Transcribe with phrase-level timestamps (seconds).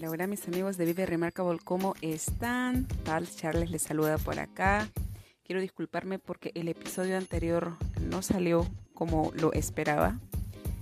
[0.00, 2.88] Hola, hola mis amigos de Vive Remarkable, ¿cómo están?
[3.04, 4.88] Tal Charles les saluda por acá.
[5.44, 10.18] Quiero disculparme porque el episodio anterior no salió como lo esperaba.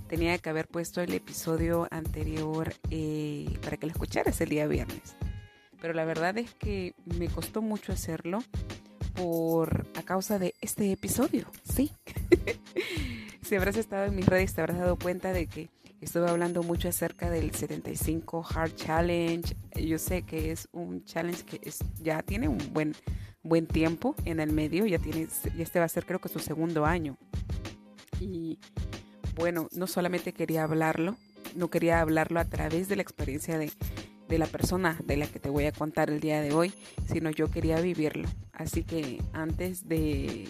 [0.07, 5.17] Tenía que haber puesto el episodio anterior eh, para que lo escucharas el día viernes.
[5.81, 8.41] Pero la verdad es que me costó mucho hacerlo
[9.15, 11.91] por a causa de este episodio, sí.
[13.41, 15.69] si habrás estado en mis redes te habrás dado cuenta de que
[16.01, 19.55] Estuve hablando mucho acerca del 75 Hard Challenge.
[19.75, 22.95] Yo sé que es un challenge que es, ya tiene un buen,
[23.43, 24.85] buen tiempo en el medio.
[24.85, 27.17] Ya tiene, y este va a ser creo que su segundo año.
[28.21, 28.59] Y
[29.35, 31.17] bueno, no solamente quería hablarlo,
[31.55, 33.71] no quería hablarlo a través de la experiencia de,
[34.29, 36.73] de la persona de la que te voy a contar el día de hoy,
[37.11, 38.29] sino yo quería vivirlo.
[38.53, 40.47] Así que antes de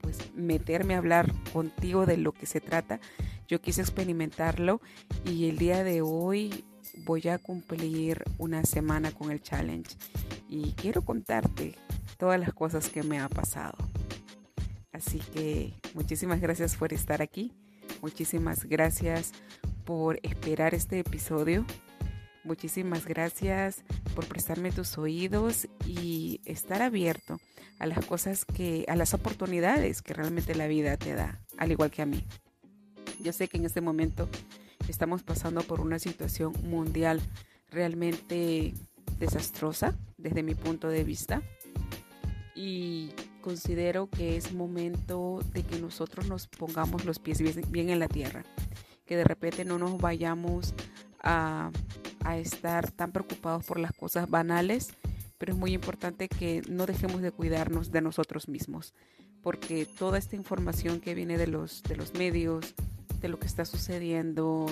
[0.00, 3.00] pues meterme a hablar contigo de lo que se trata,
[3.48, 4.80] yo quise experimentarlo
[5.24, 6.64] y el día de hoy
[7.04, 9.96] voy a cumplir una semana con el challenge
[10.48, 11.74] y quiero contarte
[12.18, 13.76] todas las cosas que me ha pasado.
[14.92, 17.52] Así que muchísimas gracias por estar aquí.
[18.00, 19.32] Muchísimas gracias
[19.84, 21.66] por esperar este episodio.
[22.44, 23.82] Muchísimas gracias
[24.14, 27.40] por prestarme tus oídos y estar abierto
[27.78, 31.90] a las cosas que, a las oportunidades que realmente la vida te da, al igual
[31.90, 32.24] que a mí.
[33.24, 34.28] Yo sé que en este momento
[34.86, 37.22] estamos pasando por una situación mundial
[37.70, 38.74] realmente
[39.18, 41.40] desastrosa desde mi punto de vista.
[42.54, 47.40] Y considero que es momento de que nosotros nos pongamos los pies
[47.70, 48.44] bien en la tierra,
[49.06, 50.74] que de repente no nos vayamos
[51.18, 51.70] a,
[52.24, 54.90] a estar tan preocupados por las cosas banales,
[55.38, 58.92] pero es muy importante que no dejemos de cuidarnos de nosotros mismos,
[59.42, 62.74] porque toda esta información que viene de los, de los medios,
[63.24, 64.66] de lo que está sucediendo,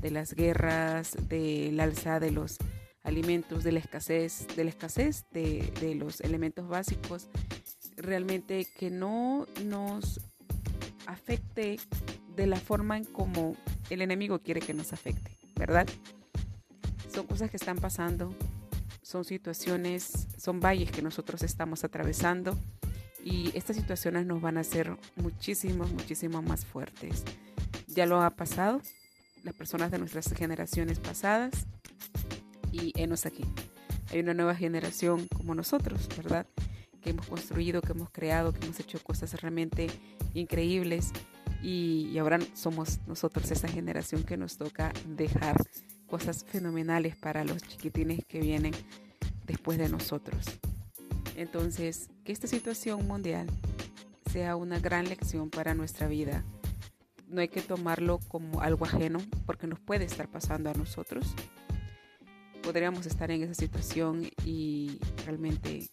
[0.00, 2.56] de las guerras, del alza de los
[3.02, 7.28] alimentos, de la escasez, de la escasez de, de los elementos básicos,
[7.98, 10.18] realmente que no nos
[11.04, 11.78] afecte
[12.34, 13.54] de la forma en como
[13.90, 15.86] el enemigo quiere que nos afecte, ¿verdad?
[17.12, 18.34] Son cosas que están pasando,
[19.02, 22.56] son situaciones, son valles que nosotros estamos atravesando
[23.22, 27.26] y estas situaciones nos van a hacer muchísimo, muchísimo más fuertes
[27.94, 28.80] ya lo ha pasado,
[29.42, 31.66] las personas de nuestras generaciones pasadas
[32.72, 33.44] y enos aquí.
[34.10, 36.46] Hay una nueva generación como nosotros, ¿verdad?
[37.00, 39.88] Que hemos construido, que hemos creado, que hemos hecho cosas realmente
[40.34, 41.12] increíbles
[41.62, 45.56] y, ahora somos nosotros esa generación que nos toca dejar
[46.06, 48.72] cosas fenomenales para los chiquitines que vienen
[49.46, 50.44] después de nosotros.
[51.36, 53.46] Entonces, que esta situación mundial
[54.32, 56.44] sea una gran lección para nuestra vida
[57.30, 61.34] no hay que tomarlo como algo ajeno porque nos puede estar pasando a nosotros.
[62.62, 65.88] Podríamos estar en esa situación y realmente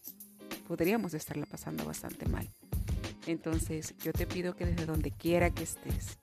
[0.66, 2.48] podríamos estarla pasando bastante mal.
[3.26, 6.18] Entonces yo te pido que desde donde quiera que estés,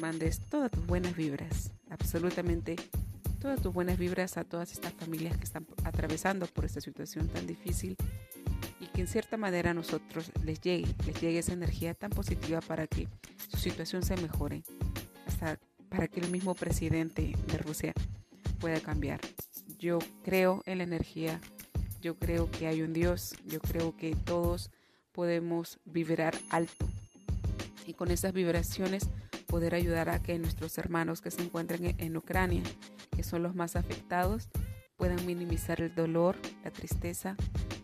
[0.00, 2.76] mandes todas tus buenas vibras, absolutamente
[3.40, 7.46] todas tus buenas vibras a todas estas familias que están atravesando por esta situación tan
[7.46, 7.96] difícil
[8.92, 12.86] que en cierta manera a nosotros les llegue, les llegue esa energía tan positiva para
[12.86, 13.08] que
[13.48, 14.62] su situación se mejore,
[15.26, 15.58] hasta
[15.88, 17.92] para que el mismo presidente de Rusia
[18.60, 19.20] pueda cambiar.
[19.78, 21.40] Yo creo en la energía,
[22.00, 24.70] yo creo que hay un Dios, yo creo que todos
[25.12, 26.86] podemos vibrar alto
[27.86, 29.08] y con esas vibraciones
[29.46, 32.62] poder ayudar a que nuestros hermanos que se encuentran en Ucrania,
[33.14, 34.48] que son los más afectados,
[34.96, 37.36] puedan minimizar el dolor, la tristeza,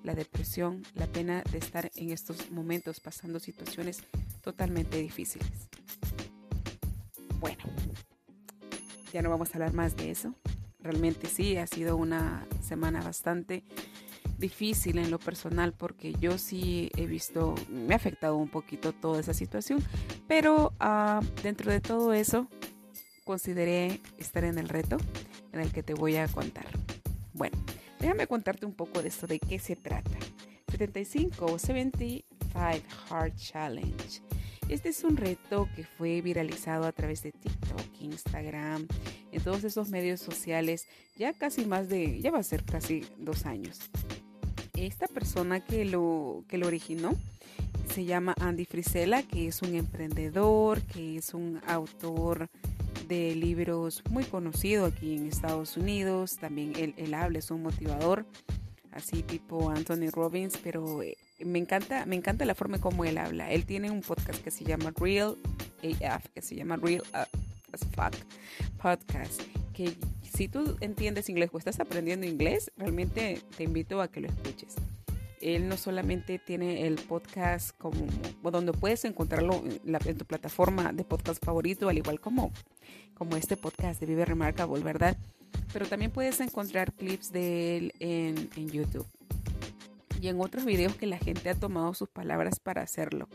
[0.02, 4.02] la depresión, la pena de estar en estos momentos pasando situaciones
[4.42, 5.48] totalmente difíciles.
[7.40, 7.64] Bueno,
[9.12, 10.34] ya no vamos a hablar más de eso.
[10.80, 13.64] Realmente sí, ha sido una semana bastante
[14.38, 19.20] difícil en lo personal porque yo sí he visto, me ha afectado un poquito toda
[19.20, 19.82] esa situación,
[20.28, 22.46] pero uh, dentro de todo eso
[23.24, 24.96] consideré estar en el reto
[25.52, 26.66] en el que te voy a contar.
[27.34, 27.58] Bueno,
[28.00, 30.18] déjame contarte un poco de esto, de qué se trata.
[30.70, 32.38] 75 o 75
[33.10, 34.22] Hard Challenge.
[34.68, 38.86] Este es un reto que fue viralizado a través de TikTok, Instagram,
[39.32, 40.86] en todos esos medios sociales,
[41.16, 43.78] ya casi más de, ya va a ser casi dos años.
[44.74, 47.12] Esta persona que lo, que lo originó
[47.92, 52.50] se llama Andy Frisella, que es un emprendedor, que es un autor
[53.08, 56.36] de libros muy conocido aquí en Estados Unidos.
[56.36, 58.26] También él, habla, es un motivador,
[58.92, 63.50] así tipo Anthony Robbins, pero eh, me encanta, me encanta la forma como él habla.
[63.50, 65.36] Él tiene un podcast que se llama Real
[66.04, 67.28] AF, que se llama Real as
[67.94, 68.14] Fuck
[68.80, 74.20] Podcast, que si tú entiendes inglés o estás aprendiendo inglés, realmente te invito a que
[74.20, 74.76] lo escuches.
[75.40, 78.06] Él no solamente tiene el podcast como
[78.50, 82.52] donde puedes encontrarlo en, tu plataforma de podcast favorito, al igual como,
[83.14, 85.16] como este podcast de Vive Remarkable, ¿verdad?
[85.72, 89.06] Pero también puedes encontrar clips de él en, en YouTube
[90.20, 93.28] y en otros videos que la gente ha tomado sus palabras para hacerlo.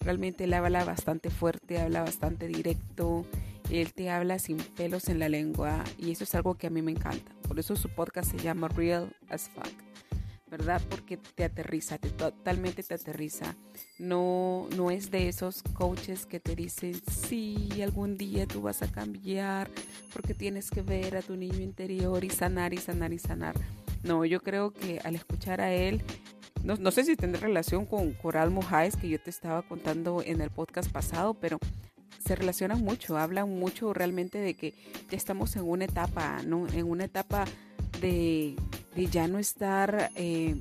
[0.00, 3.26] Realmente él habla bastante fuerte, habla bastante directo,
[3.70, 6.82] él te habla sin pelos en la lengua y eso es algo que a mí
[6.82, 7.32] me encanta.
[7.46, 9.89] Por eso su podcast se llama Real as Fuck.
[10.50, 10.82] ¿Verdad?
[10.88, 13.56] Porque te aterriza, te, totalmente te aterriza.
[13.98, 18.90] No, no es de esos coaches que te dicen, sí, algún día tú vas a
[18.90, 19.70] cambiar
[20.12, 23.54] porque tienes que ver a tu niño interior y sanar y sanar y sanar.
[24.02, 26.02] No, yo creo que al escuchar a él,
[26.64, 30.40] no, no sé si tendrá relación con Coral Mojáez que yo te estaba contando en
[30.40, 31.58] el podcast pasado, pero
[32.24, 34.74] se relacionan mucho, hablan mucho realmente de que
[35.10, 36.66] ya estamos en una etapa, ¿no?
[36.68, 37.44] En una etapa
[38.00, 38.56] de
[39.10, 40.56] ya no estar eh,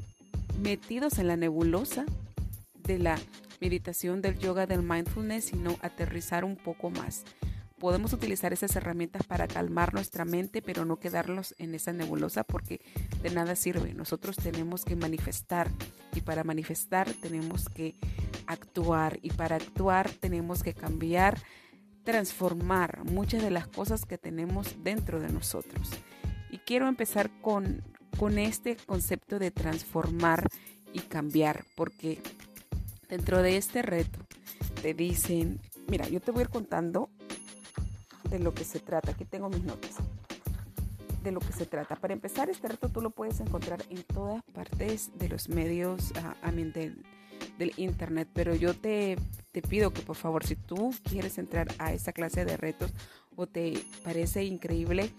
[0.62, 2.06] metidos en la nebulosa
[2.84, 3.18] de la
[3.60, 7.24] meditación, del yoga, del mindfulness, sino aterrizar un poco más.
[7.80, 12.82] Podemos utilizar esas herramientas para calmar nuestra mente, pero no quedarnos en esa nebulosa porque
[13.22, 13.94] de nada sirve.
[13.94, 15.70] Nosotros tenemos que manifestar
[16.14, 17.96] y para manifestar tenemos que
[18.48, 21.42] actuar y para actuar tenemos que cambiar,
[22.04, 25.90] transformar muchas de las cosas que tenemos dentro de nosotros.
[26.70, 27.82] Quiero empezar con,
[28.20, 30.48] con este concepto de transformar
[30.94, 32.22] y cambiar, porque
[33.10, 34.20] dentro de este reto
[34.80, 37.10] te dicen, mira, yo te voy a ir contando
[38.30, 39.14] de lo que se trata.
[39.14, 39.96] Aquí tengo mis notas.
[41.24, 41.96] De lo que se trata.
[41.96, 46.52] Para empezar, este reto tú lo puedes encontrar en todas partes de los medios uh,
[46.54, 49.18] del, internet, pero yo te,
[49.52, 52.94] te pido que por favor, si tú quieres entrar a esa clase de retos
[53.36, 53.74] o te
[54.04, 55.12] parece increíble,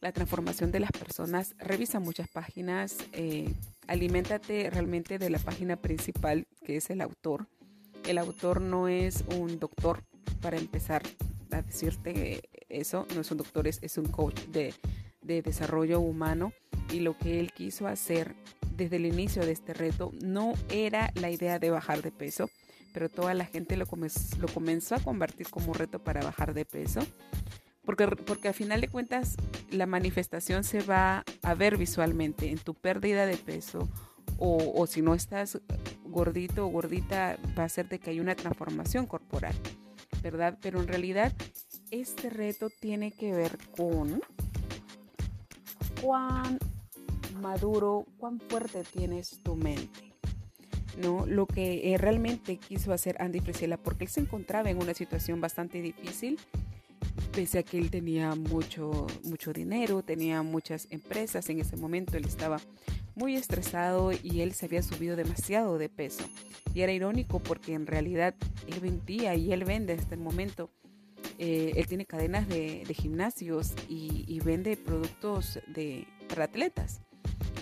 [0.00, 1.54] la transformación de las personas.
[1.58, 3.52] Revisa muchas páginas, eh,
[3.86, 7.46] aliméntate realmente de la página principal, que es el autor.
[8.06, 10.04] El autor no es un doctor,
[10.40, 11.02] para empezar
[11.50, 14.74] a decirte eso, no es un doctor, es, un coach de,
[15.22, 16.52] de desarrollo humano.
[16.92, 18.34] Y lo que él quiso hacer
[18.76, 22.48] desde el inicio de este reto no era la idea de bajar de peso,
[22.94, 27.00] pero toda la gente lo, lo comenzó a convertir como reto para bajar de peso
[27.88, 29.36] porque, porque al final de cuentas
[29.70, 33.88] la manifestación se va a ver visualmente en tu pérdida de peso
[34.36, 35.58] o, o si no estás
[36.04, 39.54] gordito o gordita va a ser de que hay una transformación corporal,
[40.22, 40.58] ¿verdad?
[40.60, 41.32] Pero en realidad
[41.90, 44.20] este reto tiene que ver con
[46.02, 46.58] cuán
[47.40, 50.12] maduro, cuán fuerte tienes tu mente.
[50.98, 51.24] ¿no?
[51.24, 55.40] Lo que eh, realmente quiso hacer Andy Frisella, porque él se encontraba en una situación
[55.40, 56.38] bastante difícil
[57.32, 62.24] pese a que él tenía mucho, mucho dinero, tenía muchas empresas, en ese momento él
[62.24, 62.58] estaba
[63.14, 66.24] muy estresado y él se había subido demasiado de peso.
[66.74, 68.34] Y era irónico porque en realidad
[68.66, 70.70] él vendía y él vende hasta el momento.
[71.38, 77.00] Eh, él tiene cadenas de, gimnasios y, vende productos de, para atletas.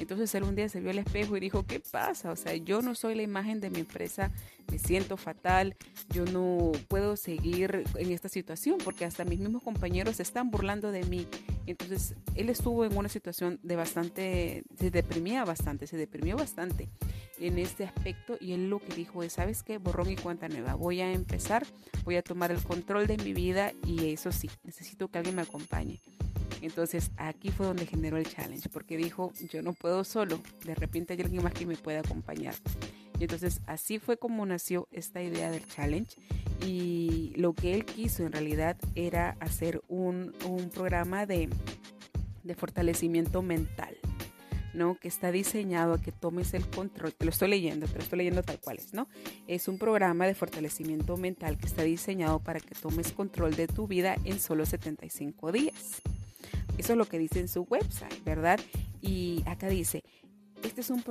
[0.01, 2.31] Entonces él un día se vio al espejo y dijo, ¿qué pasa?
[2.31, 4.31] O sea, yo no soy la imagen de mi empresa,
[4.71, 5.77] me siento fatal,
[6.11, 10.91] yo no puedo seguir en esta situación porque hasta mis mismos compañeros se están burlando
[10.91, 11.27] de mí.
[11.67, 16.89] Entonces él estuvo en una situación de bastante, se deprimía bastante, se deprimió bastante
[17.39, 19.79] en este aspecto y él lo que dijo es, ¿sabes qué?
[19.79, 21.67] Borrón y cuenta nueva, voy a empezar,
[22.05, 25.43] voy a tomar el control de mi vida y eso sí, necesito que alguien me
[25.43, 26.01] acompañe.
[26.63, 31.15] Entonces aquí fue donde generó el challenge, porque dijo, yo no puedo solo, de repente
[31.15, 32.55] hay alguien más que me pueda acompañar.
[33.19, 36.17] Y entonces así fue como nació esta idea del challenge
[36.65, 41.49] y lo que él quiso en realidad era hacer un, un programa de,
[42.45, 43.97] de fortalecimiento mental.
[44.75, 44.99] ¿no?
[45.01, 48.19] que está diseñado a que tomes el control, te lo estoy leyendo, te lo estoy
[48.19, 49.09] leyendo tal cual es, ¿no?
[49.47, 53.87] Es un programa de fortalecimiento mental que está diseñado para que tomes control de tu
[53.87, 56.03] vida en solo 75 días.
[56.77, 58.61] Eso es lo que dice en su website, ¿verdad?
[59.07, 60.03] Y acá dice,
[60.63, 61.03] este es un,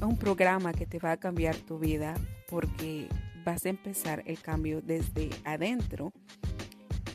[0.00, 2.14] un programa que te va a cambiar tu vida
[2.48, 3.08] porque
[3.44, 6.12] vas a empezar el cambio desde adentro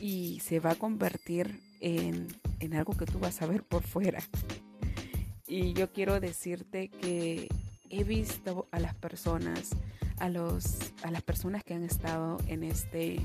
[0.00, 2.28] y se va a convertir en,
[2.60, 4.20] en algo que tú vas a ver por fuera.
[5.46, 7.48] Y yo quiero decirte que
[7.88, 9.70] he visto a las personas,
[10.18, 13.18] a, los, a las personas que han estado en este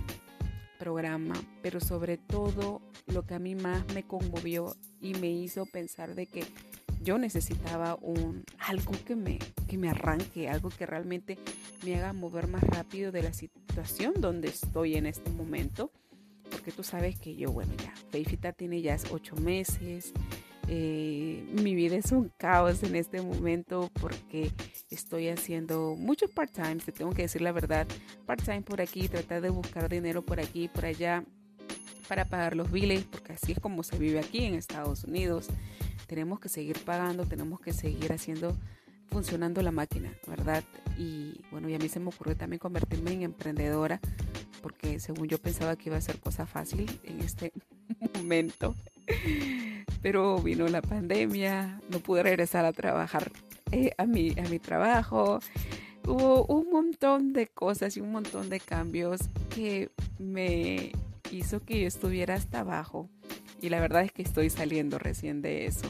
[0.79, 6.15] programa, pero sobre todo lo que a mí más me conmovió y me hizo pensar
[6.15, 6.45] de que
[7.03, 11.37] yo necesitaba un algo que me, que me arranque, algo que realmente
[11.83, 15.91] me haga mover más rápido de la situación donde estoy en este momento.
[16.49, 20.13] Porque tú sabes que yo, bueno, ya, Feifita tiene ya ocho meses,
[20.67, 24.51] eh, mi vida es un caos en este momento porque
[24.89, 27.85] estoy haciendo muchos part-time, te tengo que decir la verdad,
[28.25, 31.23] part-time por aquí, tratar de buscar dinero por aquí, por allá
[32.07, 35.47] para pagar los biles, porque así es como se vive aquí en Estados Unidos.
[36.13, 38.55] Tenemos que seguir pagando, tenemos que seguir haciendo,
[39.09, 40.63] funcionando la máquina, ¿verdad?
[40.95, 43.99] Y bueno, y a mí se me ocurrió también convertirme en emprendedora,
[44.61, 47.51] porque según yo pensaba que iba a ser cosa fácil en este
[48.15, 48.75] momento
[50.03, 53.31] pero vino la pandemia, no pude regresar a trabajar
[53.71, 55.39] eh, a, mi, a mi trabajo.
[56.05, 59.89] Hubo un montón de cosas y un montón de cambios que
[60.19, 60.91] me
[61.31, 63.09] hizo que yo estuviera hasta abajo.
[63.61, 65.87] Y la verdad es que estoy saliendo recién de eso.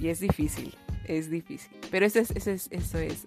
[0.00, 0.74] Y es difícil,
[1.06, 1.70] es difícil.
[1.90, 3.26] Pero eso es, eso es, eso es,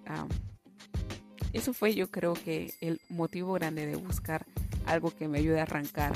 [1.54, 4.46] eso fue yo creo que el motivo grande de buscar
[4.86, 6.14] algo que me ayude a arrancar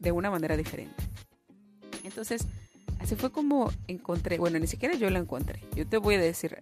[0.00, 1.02] de una manera diferente.
[2.04, 2.46] Entonces,
[3.00, 5.60] Así fue como encontré, bueno, ni siquiera yo la encontré.
[5.74, 6.58] Yo te voy a decir,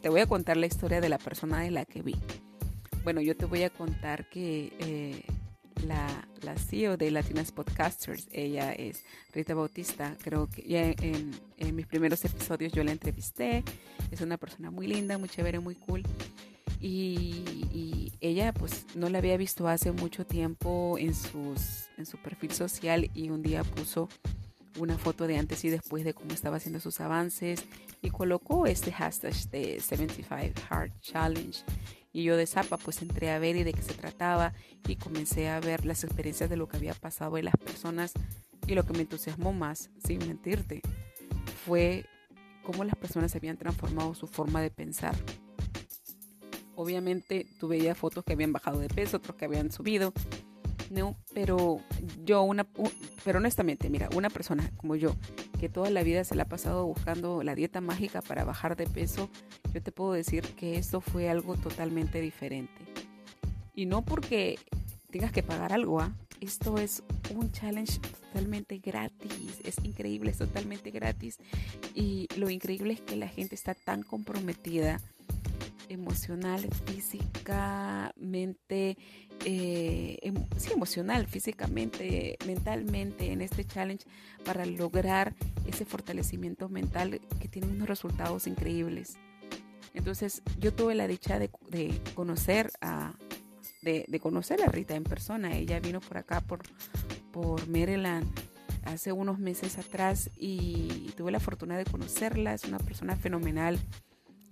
[0.00, 2.16] te voy a contar la historia de la persona de la que vi.
[3.04, 5.22] Bueno, yo te voy a contar que eh,
[5.84, 11.30] la, la, CEO de Latinas Podcasters, ella es Rita Bautista, creo que ya en,
[11.74, 13.62] mis primeros episodios yo la entrevisté,
[14.10, 16.02] es una persona muy linda, muy chévere, muy cool.
[16.80, 22.50] Y, ella pues no la había visto hace mucho tiempo en, sus, en su perfil
[22.50, 24.08] social y un día puso
[24.78, 27.64] una foto de antes y después de cómo estaba haciendo sus avances
[28.02, 31.58] y colocó este hashtag de 75 Hard Challenge.
[32.16, 34.54] Y yo de Zapa pues entré a ver y de qué se trataba
[34.88, 38.14] y comencé a ver las experiencias de lo que había pasado en las personas
[38.66, 40.80] y lo que me entusiasmó más, sin mentirte,
[41.66, 42.06] fue
[42.62, 45.14] cómo las personas habían transformado su forma de pensar.
[46.74, 50.14] Obviamente tú veías fotos que habían bajado de peso, otros que habían subido,
[50.90, 51.80] no, pero
[52.24, 52.66] yo, una,
[53.24, 55.16] pero honestamente, mira, una persona como yo,
[55.58, 58.86] que toda la vida se la ha pasado buscando la dieta mágica para bajar de
[58.86, 59.28] peso,
[59.72, 62.74] yo te puedo decir que esto fue algo totalmente diferente.
[63.74, 64.58] Y no porque
[65.10, 66.12] tengas que pagar algo, ¿ah?
[66.40, 67.02] Esto es
[67.34, 71.38] un challenge totalmente gratis, es increíble, es totalmente gratis.
[71.94, 75.00] Y lo increíble es que la gente está tan comprometida
[75.88, 78.96] emocional, físicamente,
[79.44, 84.06] eh, em, sí, emocional, físicamente, mentalmente en este challenge
[84.44, 85.34] para lograr
[85.66, 89.16] ese fortalecimiento mental que tiene unos resultados increíbles.
[89.94, 91.50] Entonces yo tuve la dicha de,
[92.14, 93.14] conocer a
[93.82, 95.56] de, conocer a Rita en persona.
[95.56, 96.62] Ella vino por acá por,
[97.32, 98.26] por Maryland
[98.84, 102.54] hace unos meses atrás y tuve la fortuna de conocerla.
[102.54, 103.78] Es una persona fenomenal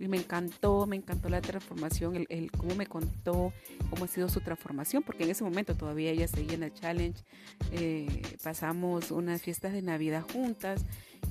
[0.04, 3.54] y me encantó, me encantó la transformación, el, el, cómo me contó
[3.88, 7.24] cómo ha sido su transformación, porque en ese momento todavía ella seguía en el challenge.
[7.72, 10.84] Eh, pasamos unas fiestas de Navidad juntas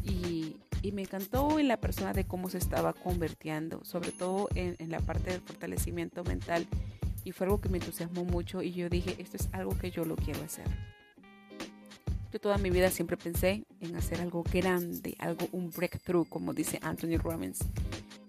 [0.04, 4.76] y, y, me encantó en la persona de cómo se estaba convirtiendo, sobre todo en,
[4.80, 6.66] en la parte del fortalecimiento mental.
[7.24, 10.04] Y fue algo que me entusiasmó mucho y yo dije, esto es algo que yo
[10.04, 10.66] lo quiero hacer.
[12.32, 16.80] Yo toda mi vida siempre pensé en hacer algo grande, algo, un breakthrough, como dice
[16.82, 17.60] Anthony Robbins.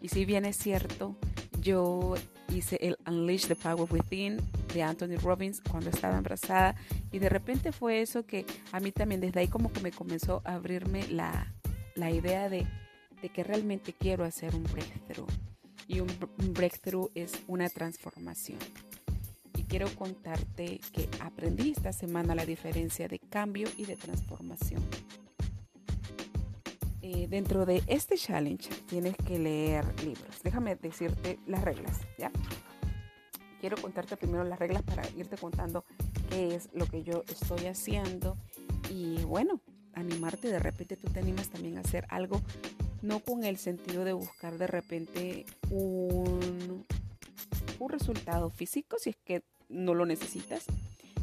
[0.05, 1.17] Y si bien es cierto,
[1.63, 2.13] yo
[2.55, 4.37] hice el Unleash the Power Within
[4.75, 6.75] de Anthony Robbins cuando estaba embarazada
[7.11, 10.43] y de repente fue eso que a mí también desde ahí como que me comenzó
[10.45, 11.55] a abrirme la,
[11.95, 12.67] la idea de,
[13.23, 15.31] de, que realmente quiero hacer un breakthrough.
[15.89, 18.59] Y un, un breakthrough es una transformación.
[19.57, 24.83] Y quiero contarte que aprendí esta semana la diferencia de cambio y de transformación.
[27.07, 30.43] Eh, dentro de este challenge tienes que leer libros.
[30.43, 32.33] Déjame decirte las reglas, ¿ya?
[33.61, 35.85] Quiero contarte primero las reglas para irte contando
[36.31, 38.39] qué es lo que yo estoy haciendo
[38.89, 39.61] y bueno,
[39.93, 42.41] animarte de repente tú te animas también a hacer algo
[43.03, 46.87] no con el sentido de buscar de repente un,
[47.81, 50.65] un resultado físico si es que no lo necesitas,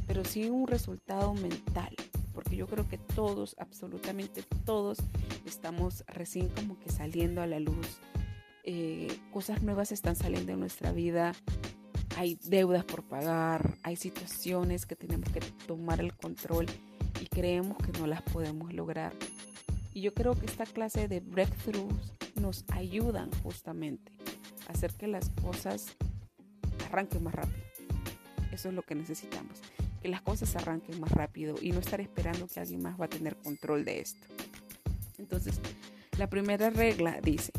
[0.05, 1.95] pero sí un resultado mental
[2.33, 4.97] porque yo creo que todos, absolutamente todos,
[5.45, 7.99] estamos recién como que saliendo a la luz.
[8.63, 11.33] Eh, cosas nuevas están saliendo en nuestra vida.
[12.17, 16.67] hay deudas por pagar, hay situaciones que tenemos que tomar el control
[17.21, 19.13] y creemos que no las podemos lograr.
[19.93, 24.11] Y yo creo que esta clase de breakthroughs nos ayudan justamente
[24.67, 25.95] a hacer que las cosas
[26.85, 27.63] arranquen más rápido.
[28.51, 29.61] Eso es lo que necesitamos,
[30.01, 33.09] que las cosas arranquen más rápido y no estar esperando que alguien más va a
[33.09, 34.27] tener control de esto.
[35.21, 35.61] Entonces,
[36.17, 37.51] la primera regla dice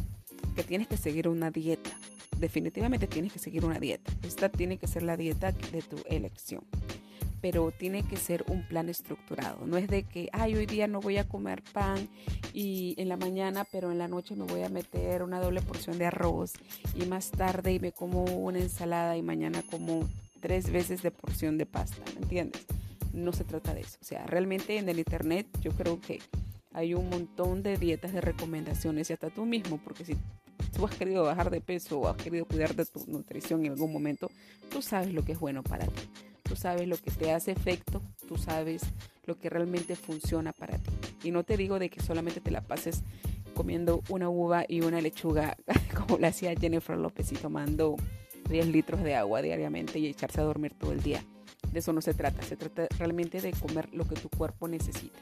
[0.54, 1.90] que tienes que seguir una dieta.
[2.38, 4.12] Definitivamente tienes que seguir una dieta.
[4.22, 6.64] Esta tiene que ser la dieta de tu elección
[7.42, 9.66] pero tiene que ser un plan estructurado.
[9.66, 12.08] No es de que, ay, hoy día no voy a comer pan
[12.54, 15.98] y en la mañana, pero en la noche me voy a meter una doble porción
[15.98, 16.52] de arroz
[16.94, 20.08] y más tarde me como una ensalada y mañana como
[20.40, 22.64] tres veces de porción de pasta, ¿me entiendes?
[23.12, 23.98] No se trata de eso.
[24.00, 26.20] O sea, realmente en el internet yo creo que
[26.74, 30.16] hay un montón de dietas de recomendaciones y hasta tú mismo, porque si
[30.76, 33.92] tú has querido bajar de peso o has querido cuidar de tu nutrición en algún
[33.92, 34.30] momento,
[34.70, 36.02] tú sabes lo que es bueno para ti
[36.52, 38.82] tú sabes lo que te hace efecto, tú sabes
[39.24, 40.90] lo que realmente funciona para ti.
[41.24, 43.04] Y no te digo de que solamente te la pases
[43.54, 45.56] comiendo una uva y una lechuga
[45.96, 47.96] como la hacía Jennifer López y tomando
[48.50, 51.24] 10 litros de agua diariamente y echarse a dormir todo el día.
[51.72, 55.20] De eso no se trata, se trata realmente de comer lo que tu cuerpo necesita.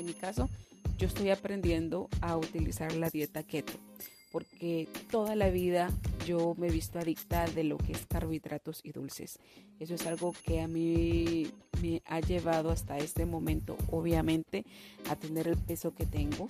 [0.00, 0.48] En mi caso,
[0.96, 3.74] yo estoy aprendiendo a utilizar la dieta keto
[4.30, 5.90] porque toda la vida
[6.26, 9.38] yo me he visto adicta de lo que es carbohidratos y dulces.
[9.78, 11.50] Eso es algo que a mí
[11.82, 14.64] me ha llevado hasta este momento, obviamente,
[15.08, 16.46] a tener el peso que tengo.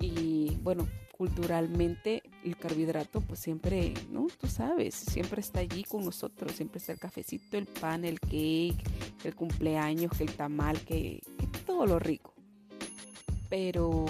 [0.00, 4.28] Y bueno, culturalmente el carbohidrato pues siempre, ¿no?
[4.40, 8.82] Tú sabes, siempre está allí con nosotros, siempre está el cafecito, el pan, el cake,
[9.24, 12.37] el cumpleaños, el tamal, que, que todo lo rico.
[13.48, 14.04] Pero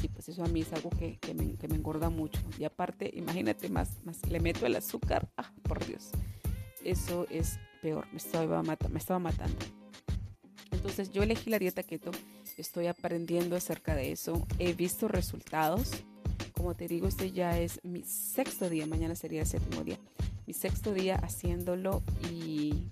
[0.00, 2.40] sí, pues eso a mí es algo que, me, engorda mucho.
[2.58, 6.10] Y aparte, imagínate, más, más le meto el azúcar, ah, por Dios,
[6.84, 9.58] eso es peor, me estaba, me estaba matando.
[10.72, 12.10] Entonces yo elegí la dieta keto,
[12.56, 15.90] estoy aprendiendo acerca de eso, he visto resultados.
[16.56, 19.98] Como te digo, este ya es mi sexto día, mañana sería el séptimo día,
[20.46, 22.88] mi sexto día haciéndolo y,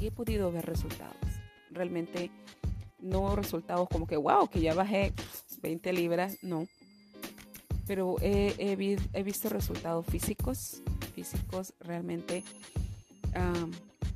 [0.00, 1.16] y he podido ver resultados.
[1.70, 2.30] Realmente
[3.04, 5.12] no resultados como que, wow, que ya bajé
[5.62, 6.66] 20 libras, no.
[7.86, 8.76] Pero he,
[9.24, 10.82] visto resultados físicos,
[11.14, 12.42] físicos realmente.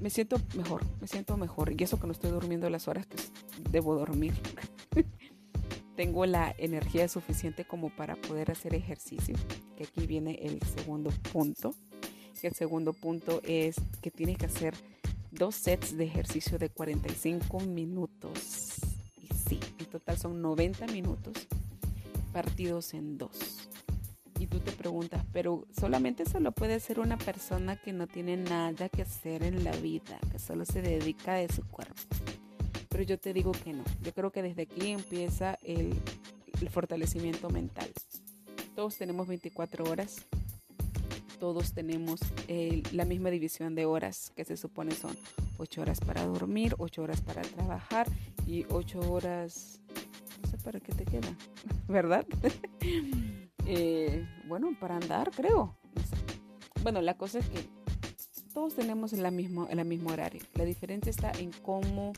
[0.00, 1.72] me siento mejor, me siento mejor.
[1.78, 3.16] Y eso que no estoy durmiendo las horas que
[3.70, 4.34] debo dormir.
[5.96, 9.36] Tengo la energía suficiente como para poder hacer ejercicio.
[9.76, 11.74] Que aquí viene el segundo punto.
[12.42, 14.74] el segundo punto es que tienes que hacer
[15.30, 18.77] dos sets de ejercicio de 45 minutos.
[20.18, 21.46] Son 90 minutos
[22.32, 23.68] partidos en dos.
[24.38, 28.36] Y tú te preguntas, pero solamente eso lo puede hacer una persona que no tiene
[28.36, 32.00] nada que hacer en la vida, que solo se dedica de su cuerpo.
[32.88, 33.84] Pero yo te digo que no.
[34.02, 35.94] Yo creo que desde aquí empieza el,
[36.70, 37.90] fortalecimiento mental.
[38.74, 40.26] Todos tenemos 24 horas
[41.38, 42.18] todos tenemos
[42.92, 45.16] la misma división de horas, que se supone son
[45.58, 48.08] 8 horas para dormir, 8 horas para trabajar
[48.46, 49.80] y 8 horas,
[50.58, 51.28] para qué te queda,
[51.88, 52.26] ¿verdad?
[53.70, 55.76] Eh, bueno, para andar, creo.
[56.82, 57.68] Bueno, la cosa es que
[58.54, 60.40] todos tenemos el mismo, el mismo horario.
[60.54, 62.14] La diferencia está en cómo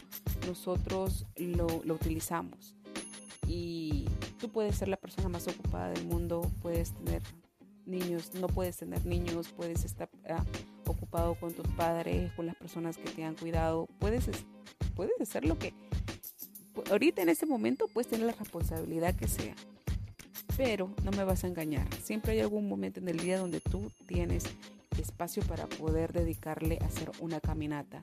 [0.46, 2.76] nosotros lo, lo utilizamos.
[3.48, 4.07] Y
[4.38, 7.20] tú puedes ser la persona más ocupada del mundo, puedes tener
[7.85, 10.44] niños, no puedes tener niños, puedes estar ah,
[10.87, 14.31] ocupado con tus padres, con las personas que te han cuidado, puedes,
[14.94, 15.74] puedes hacer lo que
[16.90, 19.55] ahorita en este momento puedes tener la responsabilidad que sea.
[20.57, 23.90] Pero no me vas a engañar, siempre hay algún momento en el día donde tú
[24.07, 24.44] tienes
[24.98, 28.03] espacio para poder dedicarle a hacer una caminata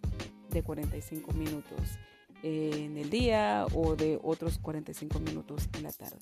[0.50, 1.80] de 45 minutos
[2.44, 6.18] en el día o de otros 45 minutos en la tarde.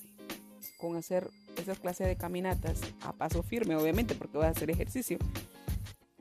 [0.78, 5.18] Con hacer esas clases de caminatas a paso firme, obviamente, porque vas a hacer ejercicio,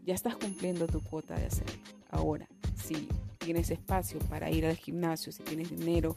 [0.04, 1.82] ya estás cumpliendo tu cuota de hacerlo.
[2.10, 6.16] Ahora, si tienes espacio para ir al gimnasio, si tienes dinero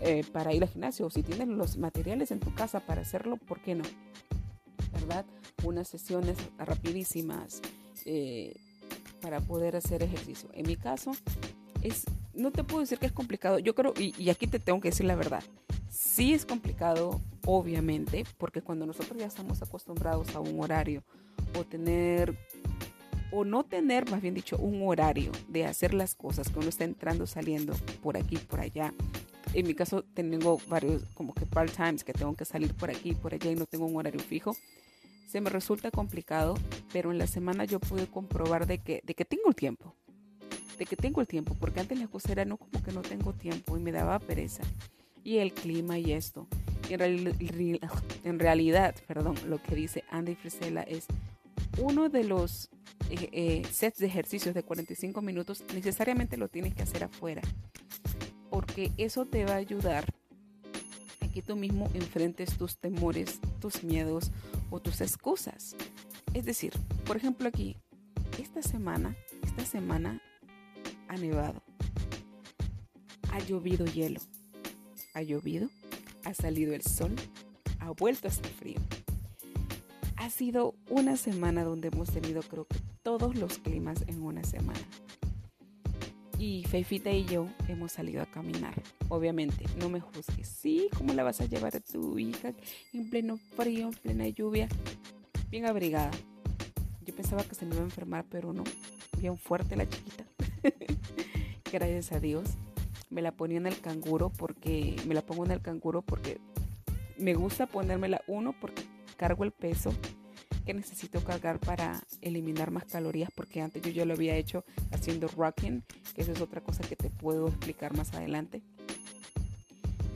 [0.00, 3.36] eh, para ir al gimnasio, o si tienes los materiales en tu casa para hacerlo,
[3.36, 3.84] ¿por qué no?
[4.92, 5.24] ¿Verdad?
[5.64, 7.60] Unas sesiones rapidísimas
[8.04, 8.54] eh,
[9.20, 10.48] para poder hacer ejercicio.
[10.52, 11.12] En mi caso,
[11.82, 13.58] es, no te puedo decir que es complicado.
[13.58, 15.42] Yo creo, y, y aquí te tengo que decir la verdad,
[15.90, 21.02] sí es complicado obviamente, porque cuando nosotros ya estamos acostumbrados a un horario
[21.58, 22.36] o tener
[23.32, 26.84] o no tener, más bien dicho, un horario de hacer las cosas que uno está
[26.84, 28.94] entrando, saliendo por aquí, por allá.
[29.56, 33.32] En mi caso tengo varios como que part-times que tengo que salir por aquí, por
[33.32, 34.54] allá y no tengo un horario fijo.
[35.26, 36.56] se me resulta complicado,
[36.92, 39.94] pero en la semana yo pude comprobar de que, de que tengo el tiempo.
[40.78, 43.32] De que tengo el tiempo, porque antes la cosa era no como que no tengo
[43.32, 44.62] tiempo y me daba pereza.
[45.24, 46.46] Y el clima y esto.
[46.90, 47.34] en,
[48.24, 51.06] en realidad, perdón, lo que dice Andy Frisella es
[51.78, 52.68] uno de los
[53.08, 57.40] eh, eh, sets de ejercicios de 45 minutos necesariamente lo tienes que hacer afuera,
[58.56, 60.14] porque eso te va a ayudar
[61.20, 64.30] a que tú mismo enfrentes tus temores, tus miedos
[64.70, 65.76] o tus excusas.
[66.32, 66.72] Es decir,
[67.04, 67.76] por ejemplo aquí,
[68.38, 69.14] esta semana,
[69.44, 70.22] esta semana
[71.06, 71.62] ha nevado,
[73.30, 74.22] ha llovido hielo,
[75.12, 75.68] ha llovido,
[76.24, 77.14] ha salido el sol,
[77.78, 78.80] ha vuelto a estar frío
[80.16, 84.80] ha sido una semana donde hemos tenido creo que todos los climas en una semana.
[86.38, 88.74] Y Feifita y yo hemos salido a caminar.
[89.08, 90.46] Obviamente, no me juzgues.
[90.46, 92.52] Sí, ¿cómo la vas a llevar a tu hija
[92.92, 94.68] en pleno frío, en plena lluvia?
[95.50, 96.10] Bien abrigada.
[97.06, 98.64] Yo pensaba que se me iba a enfermar, pero no.
[99.18, 100.26] Bien fuerte la chiquita.
[101.72, 102.50] Gracias a Dios.
[103.08, 106.38] Me la ponía en el canguro porque me la pongo en el canguro porque
[107.16, 108.82] me gusta ponérmela uno porque
[109.16, 109.92] cargo el peso
[110.66, 115.28] que necesito cargar para eliminar más calorías porque antes yo ya lo había hecho haciendo
[115.28, 118.62] rocking, que eso es otra cosa que te puedo explicar más adelante.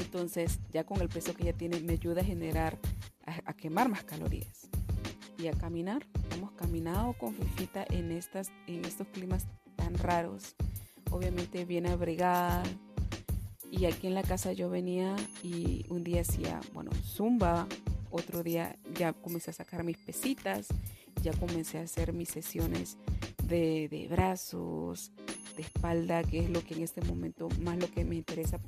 [0.01, 2.77] Entonces, ya con el peso que ya tiene, me ayuda a generar,
[3.47, 4.69] a, quemar más calorías
[5.39, 6.05] y a caminar.
[6.35, 10.57] Hemos caminado con Fifita en, estas, en estos climas tan raros.
[11.13, 12.65] Obviamente bien abrigada.
[13.71, 17.69] Y aquí en la casa yo venía y un día hacía, bueno, zumba,
[18.11, 20.69] otro día ya comencé a sacar mis pesitas,
[21.23, 22.97] ya comencé a hacer mis sesiones
[23.45, 25.13] de, brazos,
[25.57, 28.59] de espalda, que es lo que en este momento más lo que me interesa,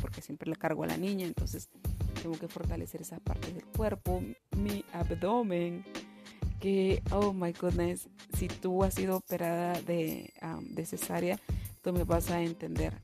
[0.00, 1.68] porque siempre le cargo a la niña, entonces
[2.22, 4.22] tengo que fortalecer esas partes del cuerpo,
[4.56, 5.84] mi abdomen,
[6.60, 11.38] que, oh my goodness, si tú has sido operada de, de cesárea,
[11.82, 12.94] tú me vas a entender.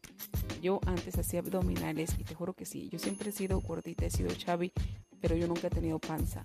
[0.63, 4.11] Yo antes hacía abdominales y te juro que sí, yo siempre he sido gordita, he
[4.11, 4.73] sido chubby,
[5.23, 6.45] pero yo nunca he tenido panza.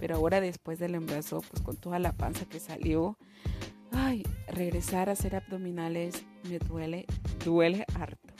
[0.00, 3.18] Pero ahora después del embarazo, pues con toda la panza que salió,
[3.90, 7.04] ay, regresar a hacer abdominales me duele,
[7.44, 8.32] duele harto.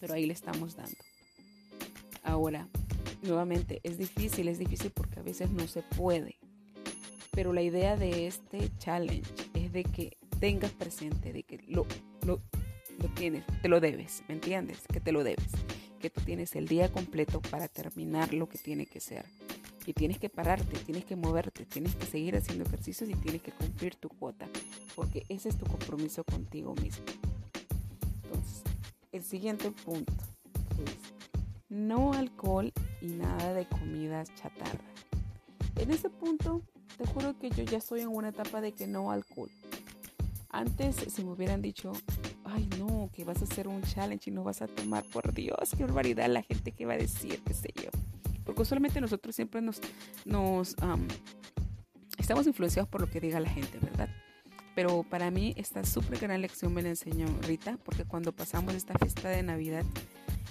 [0.00, 0.98] Pero ahí le estamos dando.
[2.24, 2.68] Ahora,
[3.22, 6.36] nuevamente, es difícil, es difícil porque a veces no se puede.
[7.30, 11.86] Pero la idea de este challenge es de que tengas presente, de que lo,
[12.26, 12.40] lo,
[12.98, 14.78] lo tienes, te lo debes, ¿me entiendes?
[14.92, 15.52] Que te lo debes
[16.02, 19.24] que tú tienes el día completo para terminar lo que tiene que ser.
[19.86, 23.52] Y tienes que pararte, tienes que moverte, tienes que seguir haciendo ejercicios y tienes que
[23.52, 24.48] cumplir tu cuota,
[24.94, 27.04] porque ese es tu compromiso contigo mismo.
[28.24, 28.62] Entonces,
[29.12, 30.12] el siguiente punto
[30.84, 30.98] es
[31.68, 34.84] no alcohol y nada de comidas chatarra.
[35.76, 36.62] En ese punto,
[36.98, 39.50] te juro que yo ya estoy en una etapa de que no alcohol.
[40.50, 41.92] Antes, si me hubieran dicho,
[42.52, 45.70] ay no, que vas a hacer un challenge y no vas a tomar, por Dios,
[45.76, 47.90] qué barbaridad la gente que va a decir, qué sé yo.
[48.44, 49.80] Porque usualmente nosotros siempre nos,
[50.24, 50.74] nos
[52.18, 54.08] estamos influenciados por lo que diga la gente, ¿verdad?
[54.74, 58.94] Pero para mí esta súper gran lección me la enseñó Rita, porque cuando pasamos esta
[58.98, 59.84] fiesta de Navidad,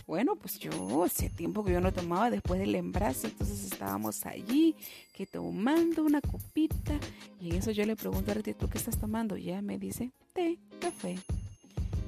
[0.07, 4.75] bueno, pues yo hace tiempo que yo no tomaba después del embarazo, entonces estábamos allí,
[5.13, 6.99] que tomando una copita,
[7.39, 9.37] y en eso yo le pregunto a Rita, ¿tú qué estás tomando?
[9.37, 11.17] Y ella me dice, té, café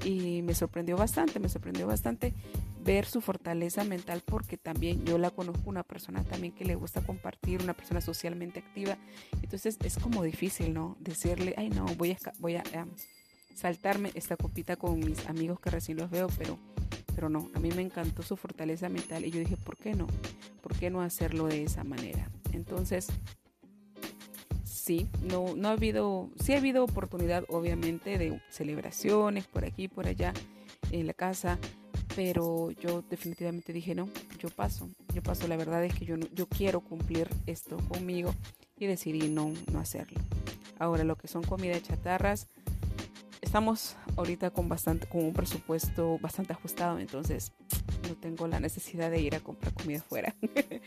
[0.04, 2.34] y me sorprendió bastante, me sorprendió bastante
[2.84, 7.00] ver su fortaleza mental porque también yo la conozco una persona también que le gusta
[7.00, 8.98] compartir, una persona socialmente activa.
[9.42, 10.96] Entonces es como difícil, ¿no?
[11.00, 12.62] Decirle, ay no, voy a, voy a
[13.54, 16.58] saltarme esta copita con mis amigos que recién los veo, pero,
[17.14, 20.06] pero no, a mí me encantó su fortaleza mental y yo dije, ¿por qué no?
[20.60, 22.30] ¿Por qué no hacerlo de esa manera?
[22.52, 23.08] Entonces,
[24.84, 30.06] sí, no, no ha habido, sí ha habido oportunidad obviamente de celebraciones por aquí, por
[30.06, 30.34] allá
[30.90, 31.58] en la casa,
[32.14, 36.46] pero yo definitivamente dije no, yo paso, yo paso, la verdad es que yo, yo
[36.46, 38.34] quiero cumplir esto conmigo
[38.78, 40.20] y decidí no, no hacerlo.
[40.78, 42.48] Ahora lo que son comidas chatarras,
[43.40, 47.52] estamos ahorita con bastante, con un presupuesto bastante ajustado, entonces
[48.06, 50.34] no tengo la necesidad de ir a comprar comida afuera.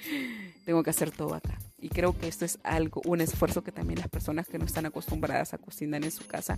[0.66, 1.57] tengo que hacer todo acá.
[1.80, 4.86] Y creo que esto es algo, un esfuerzo que también las personas que no están
[4.86, 6.58] acostumbradas a cocinar en su casa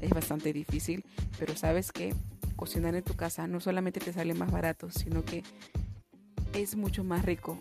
[0.00, 1.04] es bastante difícil.
[1.38, 2.14] Pero sabes que
[2.56, 5.42] cocinar en tu casa no solamente te sale más barato, sino que
[6.52, 7.58] es mucho más rico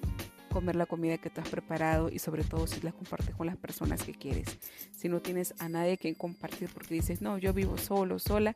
[0.50, 3.58] comer la comida que tú has preparado y sobre todo si la compartes con las
[3.58, 4.58] personas que quieres.
[4.95, 8.56] Si no tienes a nadie que compartir porque dices, no, yo vivo solo, sola,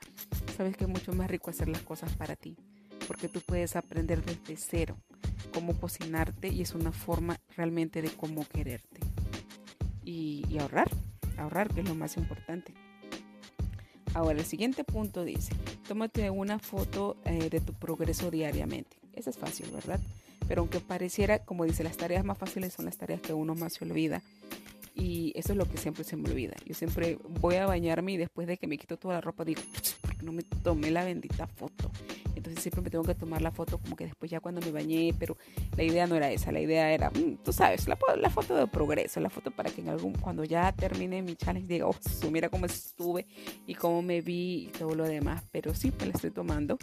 [0.57, 2.57] sabes que es mucho más rico hacer las cosas para ti,
[3.07, 4.97] porque tú puedes aprender desde cero
[5.53, 8.99] cómo cocinarte y es una forma realmente de cómo quererte.
[10.05, 10.89] y, ahorrar,
[11.37, 12.73] ahorrar que es lo más importante.
[14.13, 15.53] Ahora, el siguiente punto dice,
[15.87, 18.97] tómate una foto eh, de tu progreso diariamente.
[19.13, 19.99] Eso es fácil, ¿verdad?
[20.47, 23.73] Pero aunque pareciera, como dice, las tareas más fáciles son las tareas que uno más
[23.73, 24.21] se olvida.
[24.93, 26.53] Y eso es lo que siempre se me olvida.
[26.65, 29.61] Yo siempre voy a bañarme y después de que me quito toda la ropa digo,
[30.01, 31.89] ¿por qué no me tomé la bendita foto?
[32.43, 35.15] Entonces siempre me tengo que tomar la foto como que después ya cuando me bañé,
[35.17, 35.37] pero
[35.77, 39.21] la idea no era esa, la idea era, mm, tú sabes, la, foto de progreso,
[39.21, 41.95] la foto para que en algún, cuando ya termine mi challenge diga, oh,
[42.29, 43.27] mira cómo estuve
[43.65, 46.77] y cómo me vi y todo lo demás, pero sí, me la estoy tomando.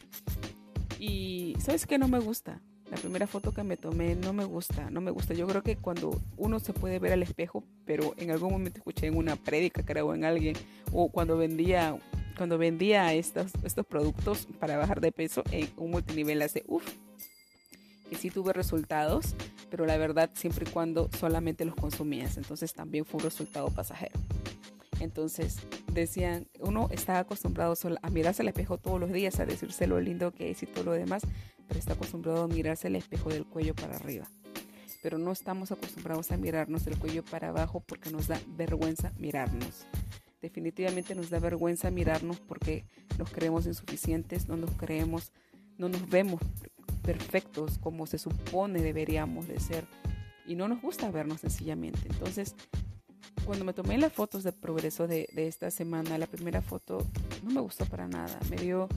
[0.98, 4.90] Y sabes que no me gusta, la primera foto que me tomé no me gusta,
[4.90, 5.34] no me gusta.
[5.34, 9.08] Yo creo que cuando uno se puede ver al espejo, pero en algún momento escuché
[9.08, 10.56] en una prédica, creo, en alguien,
[10.90, 11.98] o cuando vendía,
[12.40, 16.90] cuando vendía estos, estos productos para bajar de peso en un multinivel hace, uff,
[18.08, 19.34] que sí tuve resultados,
[19.68, 24.18] pero la verdad siempre y cuando solamente los consumías, entonces también fue un resultado pasajero.
[25.00, 25.58] Entonces
[25.92, 30.32] decían, uno está acostumbrado a mirarse al espejo todos los días, a decirse lo lindo
[30.32, 31.20] que es y todo lo demás,
[31.68, 34.26] pero está acostumbrado a mirarse al espejo del cuello para arriba.
[35.02, 39.84] Pero no estamos acostumbrados a mirarnos del cuello para abajo porque nos da vergüenza mirarnos.
[40.40, 42.84] Definitivamente nos da vergüenza mirarnos porque
[43.18, 45.32] nos creemos insuficientes, no nos creemos,
[45.78, 46.40] no nos vemos
[47.02, 49.86] perfectos como se supone deberíamos de ser
[50.46, 52.00] y no nos gusta vernos sencillamente.
[52.08, 52.54] Entonces,
[53.44, 57.06] cuando me tomé las fotos de progreso de, esta semana, la primera foto
[57.42, 58.38] no me gustó para nada.
[58.48, 58.88] Me dio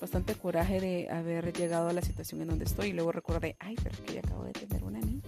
[0.00, 3.76] bastante coraje de haber llegado a la situación en donde estoy y luego recordé, ay,
[3.82, 5.22] pero que acabo de tener una niña.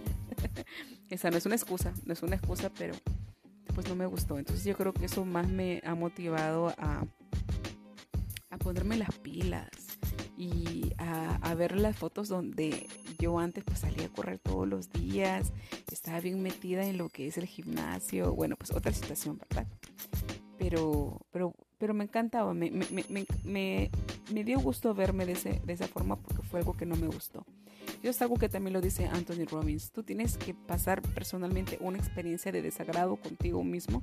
[1.11, 2.95] Esa no es una excusa, no es una excusa, pero
[3.77, 4.39] pues no me gustó.
[4.39, 7.05] Entonces yo creo que eso más me ha motivado a,
[8.49, 9.69] a ponerme las pilas
[10.35, 15.53] y a, ver las fotos donde yo antes pues salía a correr todos los días,
[15.93, 19.67] estaba bien metida en lo que es el gimnasio, bueno, pues otra situación, ¿verdad?
[20.59, 23.91] Pero, pero, pero me encantaba, me, me, me, me,
[24.33, 27.09] me dio gusto verme de, ese, de esa forma porque fue algo que no me
[27.09, 27.45] gustó.
[28.03, 29.90] Y es algo que también lo dice Anthony Robbins.
[29.90, 34.03] Tú tienes que pasar personalmente una experiencia de desagrado contigo mismo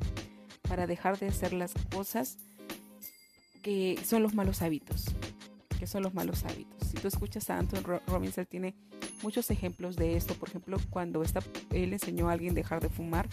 [0.67, 2.37] para dejar de hacer las cosas
[3.61, 5.05] que son los malos hábitos.
[5.79, 6.87] Que son los malos hábitos.
[6.89, 8.75] Si tú escuchas a Anthony Robbins, él tiene
[9.21, 10.33] muchos ejemplos de esto.
[10.35, 11.41] Por ejemplo, cuando está,
[11.71, 13.27] él enseñó a alguien dejar de fumar,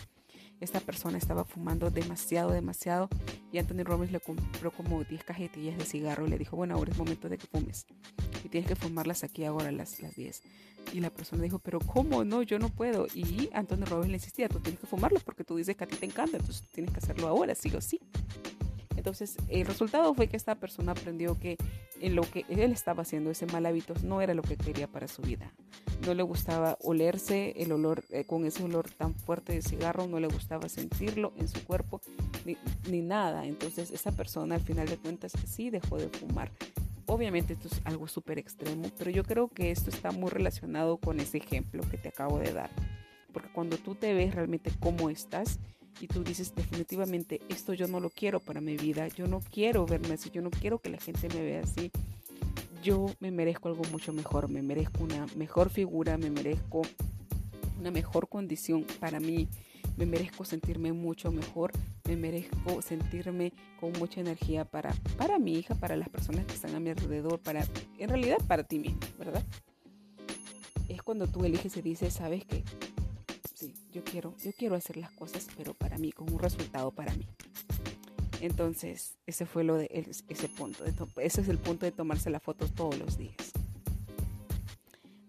[0.61, 3.09] esta persona estaba fumando demasiado, demasiado
[3.53, 6.93] y Anthony Robbins le compró como 10 cajetillas de cigarro y le dijo, bueno, ahora
[6.93, 7.87] es momento de que fumes
[8.45, 10.43] y tienes que fumarlas aquí ahora las, las 10.
[10.93, 12.25] Y la persona dijo, pero ¿cómo?
[12.25, 13.07] No, yo no puedo.
[13.15, 15.97] Y Anthony Robbins le insistía, tú tienes que fumarlas porque tú dices que a ti
[15.97, 18.01] te encanta, entonces tienes que hacerlo ahora, sí o sí.
[18.97, 21.57] Entonces, el resultado fue que esta persona aprendió que
[22.01, 25.23] lo que él estaba haciendo, ese mal hábito, no era lo que quería para su
[25.23, 25.53] vida.
[26.05, 30.19] No le gustaba olerse el olor, eh, con ese olor tan fuerte de cigarro, no
[30.19, 32.01] le gustaba sentirlo en su cuerpo,
[32.45, 32.57] ni,
[32.91, 33.47] ni nada.
[33.47, 36.51] Entonces, esa persona al final de cuentas sí dejó de fumar.
[37.07, 41.19] Obviamente esto es algo súper extremo, pero yo creo que esto está muy relacionado con
[41.19, 42.71] ese ejemplo que te acabo de dar.
[43.33, 45.59] Porque cuando tú te ves realmente cómo estás,
[46.01, 49.87] y tú dices definitivamente esto yo no lo quiero para mi vida, yo no quiero
[49.87, 51.91] verme así, yo no quiero que la gente me vea así,
[52.83, 56.83] yo me merezco algo mucho mejor, me merezco una mejor figura, me merezco
[57.79, 59.49] una mejor condición para mí,
[59.97, 61.73] me merezco sentirme mucho mejor,
[62.07, 66.75] me merezco sentirme con mucha energía para, para mi hija, para las personas que están
[66.75, 67.67] a mi alrededor, para,
[67.99, 69.45] en realidad para ti mismo, ¿verdad?
[70.89, 72.65] Es cuando tú eliges y dices, ¿sabes qué?
[73.93, 77.27] Yo quiero, yo quiero hacer las cosas, pero para mí, con un resultado para mí.
[78.41, 79.89] Entonces, ese fue lo de
[80.29, 80.85] ese punto.
[81.17, 83.53] Ese es el punto de tomarse las fotos todos los días.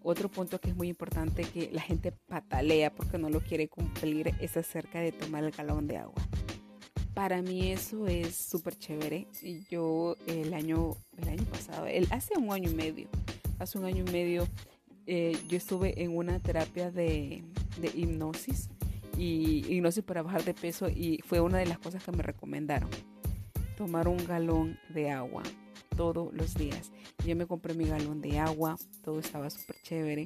[0.02, 4.34] Otro punto que es muy importante que la gente patalea porque no lo quiere cumplir
[4.40, 6.20] es acerca de tomar el galón de agua.
[7.14, 9.28] Para mí eso es súper chévere.
[9.70, 13.08] Yo el año, el año pasado, hace un año y medio,
[13.58, 14.48] hace un año y medio,
[15.14, 17.44] eh, yo estuve en una terapia de,
[17.78, 18.70] de hipnosis
[19.18, 22.88] y hipnosis para bajar de peso y fue una de las cosas que me recomendaron.
[23.76, 25.42] Tomar un galón de agua
[25.98, 26.92] todos los días.
[27.26, 30.24] Yo me compré mi galón de agua, todo estaba súper chévere,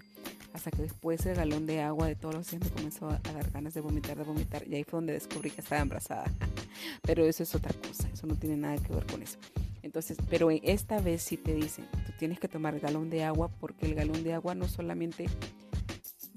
[0.52, 3.50] hasta que después el galón de agua de todos los días me comenzó a dar
[3.50, 6.32] ganas de vomitar, de vomitar, y ahí fue donde descubrí que estaba embarazada.
[7.02, 9.36] pero eso es otra cosa, eso no tiene nada que ver con eso.
[9.86, 13.86] Entonces, pero esta vez sí te dicen, tú tienes que tomar galón de agua porque
[13.86, 15.26] el galón de agua no solamente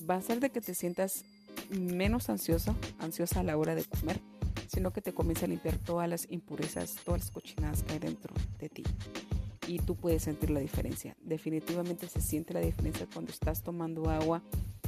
[0.07, 1.25] va a hacer de que te sientas
[1.71, 4.21] menos ansioso, ansiosa a la hora de comer,
[4.67, 8.35] sino que te comienza a limpiar todas las impurezas, todas las cochinadas que hay dentro
[8.59, 8.83] de ti.
[9.65, 11.17] Y tú puedes sentir la diferencia.
[11.19, 14.43] Definitivamente se siente la diferencia cuando estás tomando agua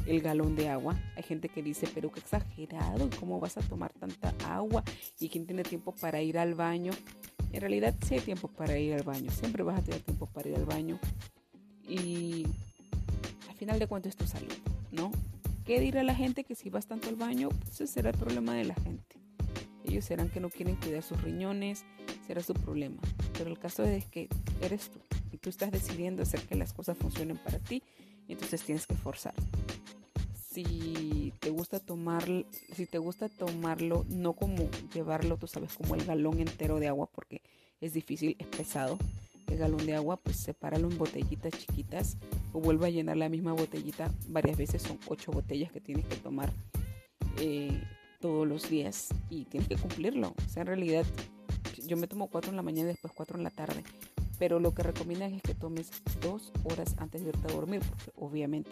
[0.05, 0.95] el galón de agua.
[1.15, 4.83] Hay gente que dice, pero qué exagerado, ¿cómo vas a tomar tanta agua?
[5.19, 6.91] ¿Y quién tiene tiempo para ir al baño?
[7.53, 10.49] En realidad sí hay tiempo para ir al baño, siempre vas a tener tiempo para
[10.49, 10.99] ir al baño.
[11.87, 12.45] Y
[13.49, 14.53] al final de cuentas es tu salud,
[14.91, 15.11] ¿no?
[15.65, 17.49] ¿Qué dirá la gente que si vas tanto al baño?
[17.49, 19.17] Pues será el problema de la gente.
[19.85, 21.85] Ellos serán que no quieren cuidar sus riñones,
[22.25, 23.01] será su problema.
[23.37, 24.29] Pero el caso es que
[24.61, 24.99] eres tú
[25.31, 27.83] y tú estás decidiendo hacer que las cosas funcionen para ti,
[28.27, 29.33] entonces tienes que forzar.
[30.51, 32.25] Si te gusta tomar,
[32.75, 37.09] si te gusta tomarlo, no como llevarlo, tú sabes, como el galón entero de agua,
[37.09, 37.41] porque
[37.79, 38.97] es difícil, es pesado.
[39.47, 42.17] El galón de agua, pues sepáralo en botellitas chiquitas
[42.51, 44.81] o vuelve a llenar la misma botellita varias veces.
[44.81, 46.51] Son ocho botellas que tienes que tomar
[47.39, 47.81] eh,
[48.19, 50.33] todos los días y tienes que cumplirlo.
[50.37, 51.05] O sea, en realidad
[51.87, 53.83] yo me tomo cuatro en la mañana y después cuatro en la tarde.
[54.37, 58.11] Pero lo que recomiendan es que tomes dos horas antes de irte a dormir, porque
[58.17, 58.71] obviamente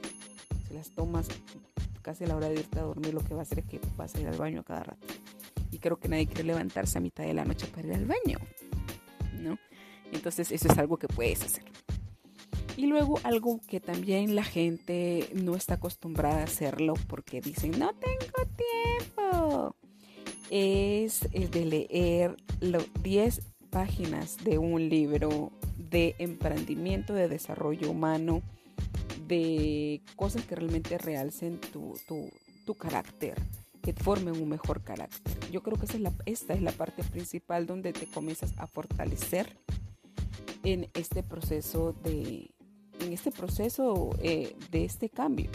[0.73, 1.27] las tomas
[2.01, 3.79] casi a la hora de irte a dormir, lo que va a hacer es que
[3.97, 5.07] vas a ir al baño cada rato.
[5.71, 8.39] Y creo que nadie quiere levantarse a mitad de la noche para ir al baño,
[9.39, 9.57] ¿no?
[10.12, 11.63] Entonces eso es algo que puedes hacer.
[12.77, 17.93] Y luego algo que también la gente no está acostumbrada a hacerlo porque dicen, no
[17.93, 19.75] tengo tiempo,
[20.49, 28.41] es el de leer los 10 páginas de un libro de emprendimiento, de desarrollo humano,
[29.29, 31.95] de cosas que realmente realcen tu,
[32.65, 33.35] tu, carácter,
[33.81, 35.39] que formen un mejor carácter.
[35.51, 38.67] Yo creo que esa es la, esta es la parte principal donde te comienzas a
[38.67, 39.57] fortalecer
[40.63, 42.51] en este proceso de,
[42.99, 45.49] en este proceso eh, de este cambio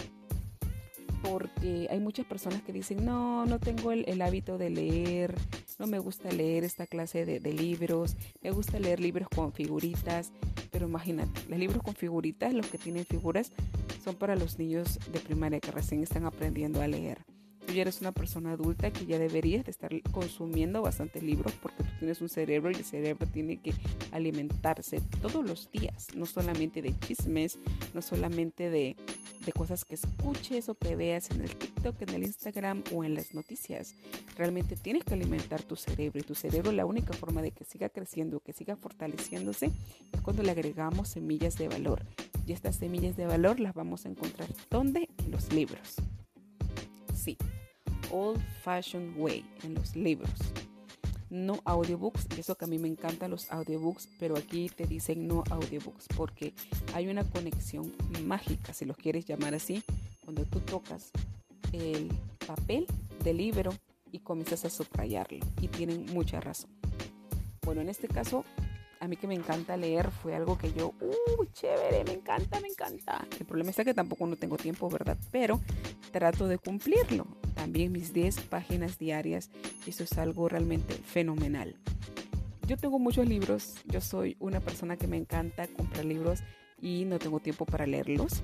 [1.24, 5.34] porque hay muchas personas que dicen, no, no tengo el, hábito de leer,
[5.78, 10.32] no me gusta leer esta clase de, libros, me gusta leer libros con figuritas,
[10.70, 13.52] pero imagínate, los libros con figuritas, los que tienen figuras,
[14.02, 17.24] son para los niños de primaria que recién están aprendiendo a leer.
[17.66, 21.82] Tú ya eres una persona adulta que ya deberías de estar consumiendo bastantes libros porque
[21.82, 23.72] tú tienes un cerebro y el cerebro tiene que
[24.12, 27.58] alimentarse todos los días, no solamente de chismes,
[27.94, 28.96] no solamente de
[29.44, 33.14] de cosas que escuches o que veas en el TikTok, en el Instagram o en
[33.14, 33.94] las noticias.
[34.36, 37.88] Realmente tienes que alimentar tu cerebro y tu cerebro la única forma de que siga
[37.88, 39.70] creciendo, que siga fortaleciéndose
[40.12, 42.02] es cuando le agregamos semillas de valor.
[42.46, 45.08] Y estas semillas de valor las vamos a encontrar ¿dónde?
[45.18, 45.94] En los libros.
[47.14, 47.38] Sí,
[48.10, 50.30] old fashioned way, en los libros
[51.34, 55.42] no audiobooks, eso que a mí me encantan los audiobooks, pero aquí te dicen no
[55.50, 56.54] audiobooks porque
[56.94, 57.92] hay una conexión
[58.24, 59.82] mágica, si los quieres llamar así,
[60.24, 61.10] cuando tú tocas
[61.72, 62.08] el
[62.46, 62.86] papel
[63.24, 63.74] del libro
[64.12, 66.70] y comienzas a subrayarlo, y tienen mucha razón.
[67.62, 68.44] Bueno, en este caso,
[69.00, 72.68] a mí que me encanta leer fue algo que yo, uh, chévere, me encanta, me
[72.68, 73.26] encanta.
[73.38, 75.18] El problema es que tampoco no tengo tiempo, ¿verdad?
[75.32, 75.60] Pero
[76.12, 79.50] trato de cumplirlo también mis 10 páginas diarias.
[79.86, 81.76] Y eso es algo realmente fenomenal.
[82.66, 86.40] Yo tengo muchos libros, yo soy una persona que me encanta comprar libros
[86.80, 88.42] y no tengo tiempo para leerlos.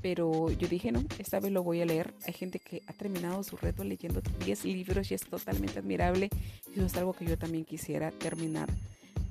[0.00, 2.14] Pero yo dije, no, esta vez lo voy a leer.
[2.26, 6.28] Hay gente que ha terminado su reto leyendo 10 libros y es totalmente admirable.
[6.72, 8.68] Eso es algo que yo también quisiera terminar.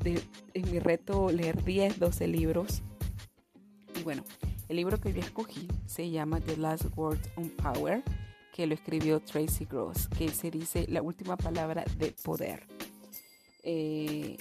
[0.04, 0.22] De,
[0.54, 2.84] en mi reto leer 10, 12 libros.
[4.00, 4.24] Y bueno,
[4.70, 8.02] el libro que yo escogí se llama The Last Word on Power
[8.52, 12.68] que lo escribió Tracy Gross, que se dice la última palabra de poder.
[13.64, 14.38] Eh,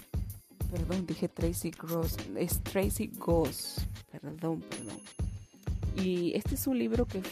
[0.70, 5.00] perdón, dije Tracy Gross, es Tracy Goss, perdón, perdón.
[5.96, 7.22] Y este es un libro que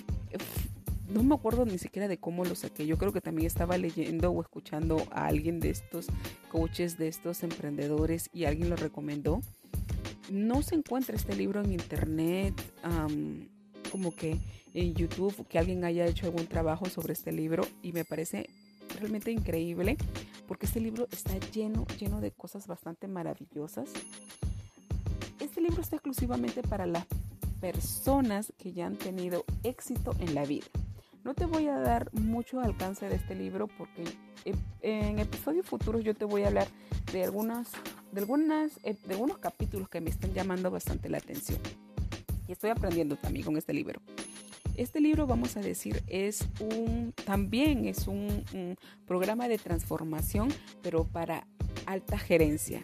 [1.09, 2.87] no me acuerdo ni siquiera de cómo lo saqué.
[2.87, 6.07] Yo creo que también estaba leyendo o escuchando a alguien de estos
[6.51, 9.41] coaches, de estos emprendedores y alguien lo recomendó.
[10.31, 12.55] No se encuentra este libro en internet
[13.91, 14.39] como que
[14.75, 18.51] en YouTube que alguien haya hecho algún trabajo sobre este libro y me parece
[18.99, 19.97] realmente increíble
[20.47, 23.91] porque este libro está lleno, lleno de cosas bastante maravillosas.
[25.41, 27.07] Este libro está exclusivamente para las
[27.61, 30.67] personas que ya han tenido éxito en la vida.
[31.25, 34.05] No te voy a dar mucho alcance de este libro porque
[34.81, 36.69] en episodios futuros yo te voy a hablar
[37.13, 37.69] de algunas,
[38.13, 41.59] de algunas, de algunos capítulos que me están llamando bastante la atención
[42.49, 44.01] y estoy aprendiendo también con este libro.
[44.75, 48.77] Este libro, vamos a decir, es un, también es un,
[49.07, 50.49] programa de transformación,
[50.83, 51.47] pero para
[51.87, 52.83] alta gerencia.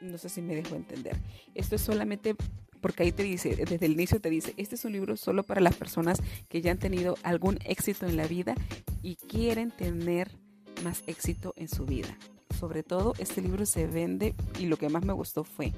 [0.00, 1.16] No sé si me dejo entender.
[1.54, 2.34] Esto es solamente
[2.80, 5.60] porque ahí te dice, desde el inicio te dice, este es un libro solo para
[5.60, 6.18] las personas
[6.48, 8.54] que ya han tenido algún éxito en la vida
[9.02, 10.30] y quieren tener
[10.82, 12.18] más éxito en su vida.
[12.58, 15.72] Sobre todo, este libro se vende y lo que más me gustó fue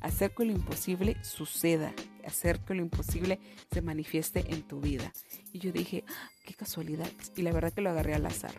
[0.00, 1.92] hacer que lo imposible suceda
[2.28, 3.38] hacer que lo imposible
[3.72, 5.12] se manifieste en tu vida.
[5.52, 7.10] Y yo dije, ah, qué casualidad.
[7.36, 8.54] Y la verdad que lo agarré al azar.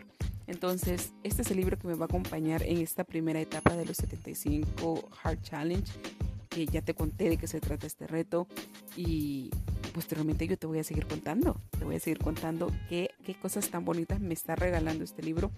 [0.46, 3.86] Entonces, este es el libro que me va a acompañar en esta primera etapa de
[3.86, 5.90] los 75 Hard Challenge,
[6.48, 8.48] que ya te conté de qué se trata este reto.
[8.96, 9.50] Y
[9.94, 13.70] posteriormente yo te voy a seguir contando, te voy a seguir contando qué, qué cosas
[13.70, 15.52] tan bonitas me está regalando este libro.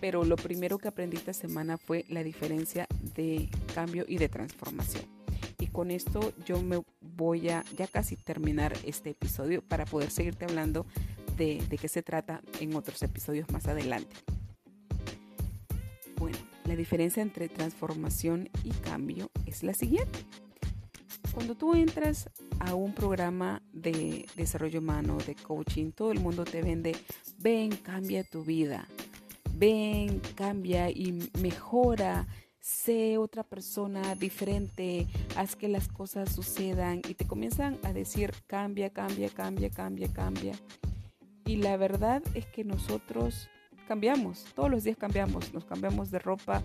[0.00, 5.04] Pero lo primero que aprendí esta semana fue la diferencia de cambio y de transformación.
[5.58, 6.82] Y con esto yo me
[7.16, 10.86] voy a ya casi terminar este episodio para poder seguirte hablando
[11.36, 14.14] de, de qué se trata en otros episodios más adelante.
[16.16, 20.20] Bueno, la diferencia entre transformación y cambio es la siguiente.
[21.34, 26.62] Cuando tú entras a un programa de desarrollo humano, de coaching, todo el mundo te
[26.62, 26.96] vende,
[27.38, 28.86] ven, cambia tu vida,
[29.52, 32.26] ven, cambia y mejora,
[32.64, 35.06] sé otra persona diferente,
[35.36, 40.54] haz que las cosas sucedan y te comienzan a decir, cambia, cambia, cambia, cambia, cambia.
[41.44, 43.50] Y la verdad es que nosotros
[43.86, 46.62] cambiamos, todos los días cambiamos, nos cambiamos de ropa,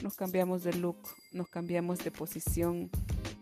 [0.00, 2.88] nos cambiamos de look, nos cambiamos de posición,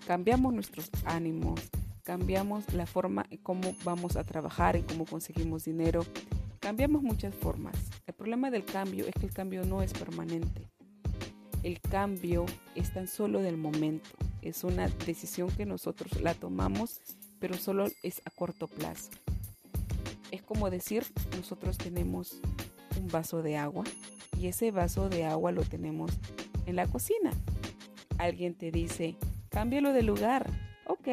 [0.06, 1.60] cambiamos nuestros ánimos,
[2.02, 6.06] cambiamos la forma en cómo vamos a trabajar, en cómo conseguimos dinero,
[6.60, 7.76] cambiamos muchas formas.
[8.06, 10.70] El problema del cambio es que el cambio no es permanente.
[11.62, 14.08] El cambio es tan solo del momento,
[14.40, 17.00] es una decisión que nosotros la tomamos,
[17.38, 19.10] pero solo es a corto plazo.
[20.30, 21.04] Es como decir,
[21.36, 22.40] nosotros tenemos
[22.98, 23.84] un vaso de agua
[24.38, 26.12] y ese vaso de agua lo tenemos
[26.64, 27.30] en la cocina.
[28.16, 29.16] Alguien te dice,
[29.50, 30.50] cámbialo de lugar.
[30.86, 31.08] Ok,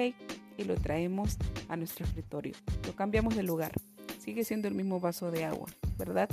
[0.58, 1.38] y lo traemos
[1.68, 2.54] a nuestro escritorio.
[2.86, 3.74] Lo cambiamos de lugar.
[4.20, 5.68] Sigue siendo el mismo vaso de agua,
[5.98, 6.30] ¿verdad?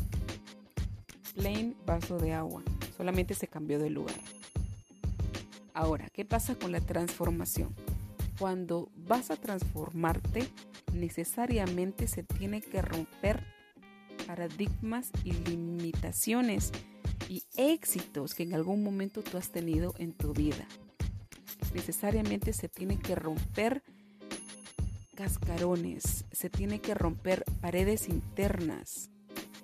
[1.35, 2.63] Plain vaso de agua.
[2.97, 4.17] Solamente se cambió de lugar.
[5.73, 7.75] Ahora, ¿qué pasa con la transformación?
[8.39, 10.49] Cuando vas a transformarte,
[10.93, 13.45] necesariamente se tiene que romper
[14.27, 16.73] paradigmas y limitaciones
[17.29, 20.67] y éxitos que en algún momento tú has tenido en tu vida
[21.75, 23.83] necesariamente se tiene que romper
[25.15, 29.11] cascarones, se tiene que romper paredes internas,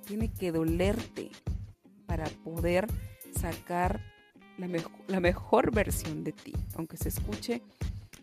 [0.07, 1.31] tiene que dolerte
[2.07, 2.89] para poder
[3.35, 4.01] sacar
[4.59, 4.69] la,
[5.09, 7.63] la mejor versión de ti, aunque se escuche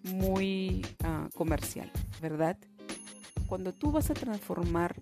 [0.03, 1.91] muy ah, comercial,
[2.21, 2.57] ¿verdad?
[3.47, 4.95] Cuando tú vas a transformar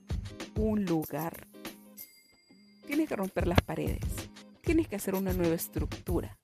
[0.56, 1.48] un lugar,
[2.86, 4.30] tienes que romper las paredes,
[4.62, 6.38] tienes que hacer una nueva estructura,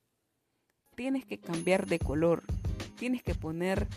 [0.96, 2.44] tienes que cambiar de color,
[2.98, 3.88] tienes que poner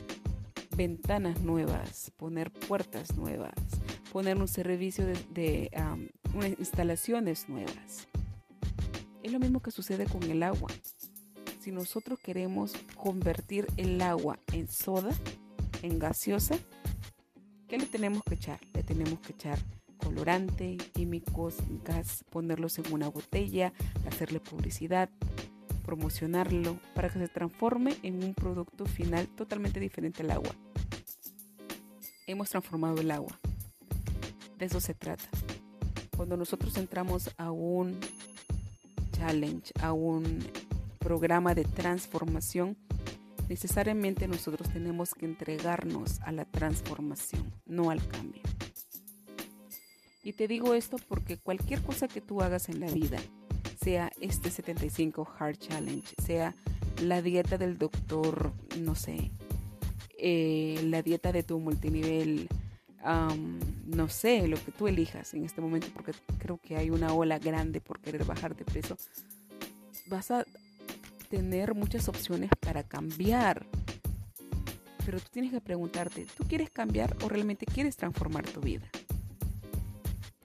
[0.76, 3.54] ventanas nuevas, poner puertas nuevas,
[4.12, 5.70] poner un servicio de,
[6.58, 8.08] instalaciones nuevas.
[9.24, 10.68] Es lo mismo que sucede con el agua.
[11.58, 15.14] Si nosotros queremos convertir el agua en soda,
[15.80, 16.56] en gaseosa,
[17.66, 18.60] ¿qué le tenemos que echar?
[18.74, 19.58] Le tenemos que echar
[19.96, 21.54] colorante, químicos,
[21.84, 23.72] gas, ponerlos en una botella,
[24.06, 25.08] hacerle publicidad,
[25.86, 30.54] promocionarlo para que se transforme en un producto final totalmente diferente al agua.
[32.26, 33.40] Hemos transformado el agua.
[34.58, 35.24] De eso se trata.
[36.14, 37.98] Cuando nosotros entramos a un
[39.24, 40.38] challenge, a un
[40.98, 42.76] programa de transformación,
[43.48, 48.42] necesariamente nosotros tenemos que entregarnos a la transformación, no al cambio.
[50.22, 53.18] Y te digo esto porque cualquier cosa que tú hagas en la vida,
[53.82, 56.54] sea este 75 Hard Challenge, sea
[57.02, 59.30] la dieta del doctor, no sé,
[60.18, 62.48] eh, la dieta de tu multinivel,
[63.94, 67.38] no sé, lo que tú elijas en este momento, porque creo que hay una ola
[67.38, 68.96] grande por querer bajar de peso,
[70.06, 70.44] vas a
[71.28, 73.66] tener muchas opciones para cambiar.
[75.04, 78.88] Pero tú tienes que preguntarte, ¿tú quieres cambiar o realmente quieres transformar tu vida?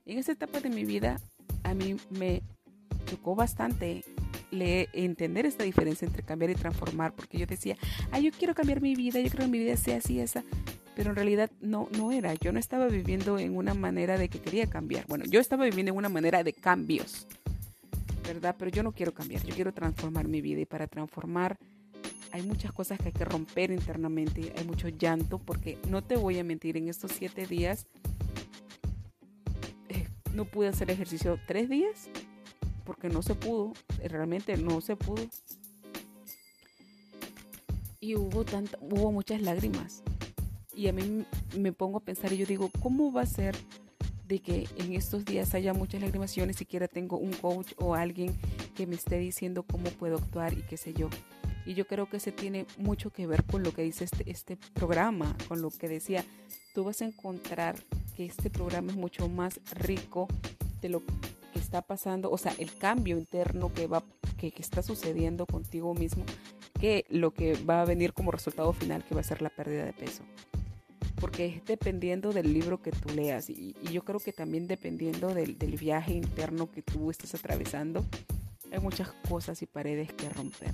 [0.05, 1.19] En esta etapa de mi vida,
[1.63, 2.41] a mí me
[3.05, 4.03] chocó bastante
[4.51, 7.77] le, entender esta diferencia entre cambiar y transformar, porque yo decía,
[8.11, 10.43] ay, yo quiero cambiar mi vida, yo creo que mi vida sea así, esa,
[10.95, 14.39] pero en realidad no, no era, yo no estaba viviendo en una manera de que
[14.39, 17.27] quería cambiar, bueno, yo estaba viviendo en una manera de cambios,
[18.25, 18.55] ¿verdad?
[18.57, 21.57] Pero yo no quiero cambiar, yo quiero transformar mi vida y para transformar
[22.31, 26.37] hay muchas cosas que hay que romper internamente, hay mucho llanto, porque no te voy
[26.39, 27.87] a mentir, en estos siete días
[29.89, 32.09] eh, no pude hacer ejercicio tres días
[32.89, 33.73] porque no se pudo,
[34.03, 35.23] realmente no se pudo.
[37.99, 40.01] Y hubo, tanta, hubo muchas lágrimas.
[40.79, 41.25] Y a mí
[41.57, 43.53] me pongo a pensar y yo digo, ¿cómo va a ser
[44.29, 47.95] de que en estos días haya muchas lágrimas y ni siquiera tengo un coach o
[47.95, 48.33] alguien
[48.77, 51.09] que me esté diciendo cómo puedo actuar y qué sé yo?
[51.65, 54.57] Y yo creo que ese tiene mucho que ver con lo que dice este, este
[54.73, 56.23] programa, con lo que decía,
[56.73, 57.75] tú vas a encontrar
[58.15, 60.29] que este programa es mucho más rico
[60.81, 64.01] de lo que está pasando, o sea, el cambio interno que va
[64.37, 66.23] que, que, está sucediendo contigo mismo,
[66.79, 69.83] que lo que va a venir como resultado final, que va a ser la pérdida
[69.83, 70.23] de peso.
[71.19, 75.55] Porque es dependiendo del libro que tú leas y, yo creo que también dependiendo del,
[75.55, 78.05] viaje interno que tú estés atravesando,
[78.71, 80.73] hay muchas cosas y paredes que romper.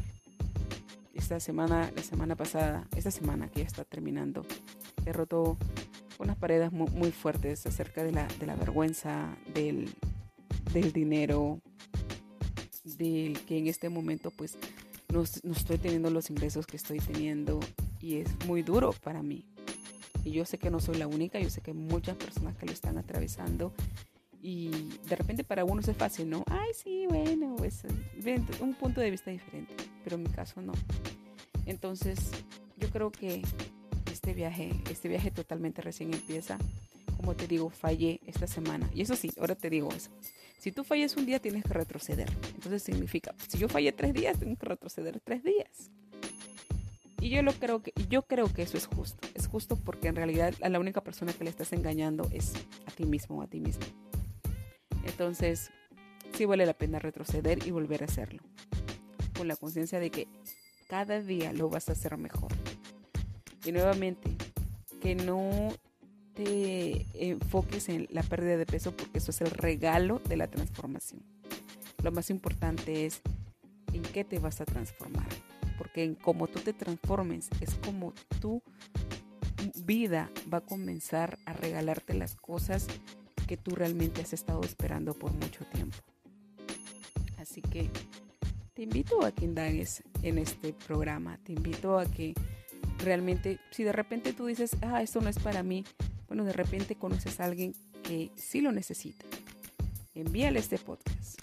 [1.14, 4.46] Esta semana, la semana pasada, esta semana que ya está terminando,
[5.06, 5.58] he roto
[6.20, 9.94] unas paredes muy, fuertes acerca de la, vergüenza, del,
[10.94, 11.60] dinero,
[12.98, 14.58] del que en este momento pues
[15.12, 17.60] no, estoy teniendo los ingresos que estoy teniendo
[18.00, 19.46] y es muy duro para mí.
[20.26, 22.66] Y yo sé que no soy la única, yo sé que hay muchas personas que
[22.66, 23.74] lo están atravesando
[24.42, 24.70] y
[25.08, 26.44] de repente para unos es fácil, ¿no?
[26.48, 27.84] Ay, sí, bueno, pues
[28.60, 29.74] un punto de vista diferente,
[30.04, 30.74] pero en mi caso no.
[31.66, 32.32] Entonces,
[32.78, 33.42] yo creo que
[34.12, 36.58] este viaje, este viaje totalmente recién empieza.
[37.18, 38.90] Como te digo, fallé esta semana.
[38.94, 40.12] Y eso sí, ahora te digo eso.
[40.60, 42.30] Si tú fallas un día, tienes que retroceder.
[42.54, 45.92] Entonces significa, si yo fallé tres días, tengo que retroceder tres días.
[47.26, 49.28] Y yo lo creo que, yo creo que eso es justo.
[49.34, 52.54] Es justo porque en realidad la única persona que le estás engañando es
[52.86, 53.84] a ti mismo o a ti mismo.
[55.08, 55.72] Entonces,
[56.36, 58.44] sí vale la pena retroceder y volver a hacerlo.
[59.36, 60.28] Con la conciencia de que
[60.88, 62.52] cada día lo vas a hacer mejor.
[63.66, 64.30] Y nuevamente,
[65.02, 65.74] que no
[66.36, 71.24] te enfoques en la pérdida de peso porque eso es el regalo de la transformación.
[72.04, 73.24] Lo más importante es
[73.94, 75.26] en qué te vas a transformar.
[75.78, 78.62] Porque en cómo tú te transformes es como tu
[79.84, 82.88] vida va a comenzar a regalarte las cosas
[83.48, 85.98] que tú realmente has estado esperando por mucho tiempo.
[87.38, 87.90] Así que
[88.74, 92.34] te invito a que indagues en este programa, te invito a que
[93.00, 95.84] realmente, si de repente tú dices, ah, esto no es para mí,
[96.28, 97.74] bueno, de repente conoces a alguien
[98.04, 99.26] que sí lo necesita.
[100.14, 101.42] Envíale este podcast.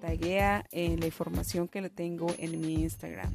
[0.00, 3.32] Taguea en la información que le tengo en mi Instagram.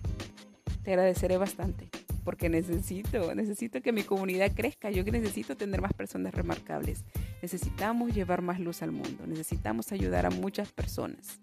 [0.83, 1.89] Te agradeceré bastante
[2.23, 4.91] porque necesito, necesito que mi comunidad crezca.
[4.91, 7.03] Yo necesito tener más personas remarcables.
[7.41, 9.25] Necesitamos llevar más luz al mundo.
[9.25, 11.39] Necesitamos ayudar a muchas personas.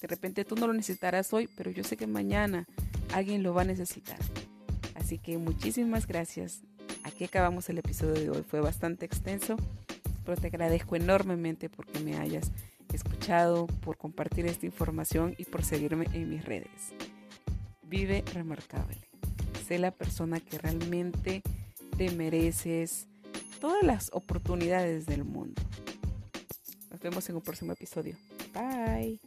[0.00, 2.66] De repente tú no lo necesitarás hoy, pero yo sé que mañana
[3.12, 4.18] alguien lo va a necesitar.
[4.94, 6.62] Así que muchísimas gracias.
[7.04, 8.42] Aquí acabamos el episodio de hoy.
[8.42, 9.56] Fue bastante extenso,
[10.24, 12.50] pero te agradezco enormemente porque me hayas
[12.92, 16.94] escuchado, por compartir esta información y por seguirme en mis redes.
[17.96, 18.98] Vive remarcable.
[19.68, 21.42] Sé la persona que realmente
[21.96, 23.06] te mereces
[23.60, 25.62] todas las oportunidades del mundo.
[26.90, 28.16] Nos vemos en un próximo episodio.
[28.52, 29.20] Bye.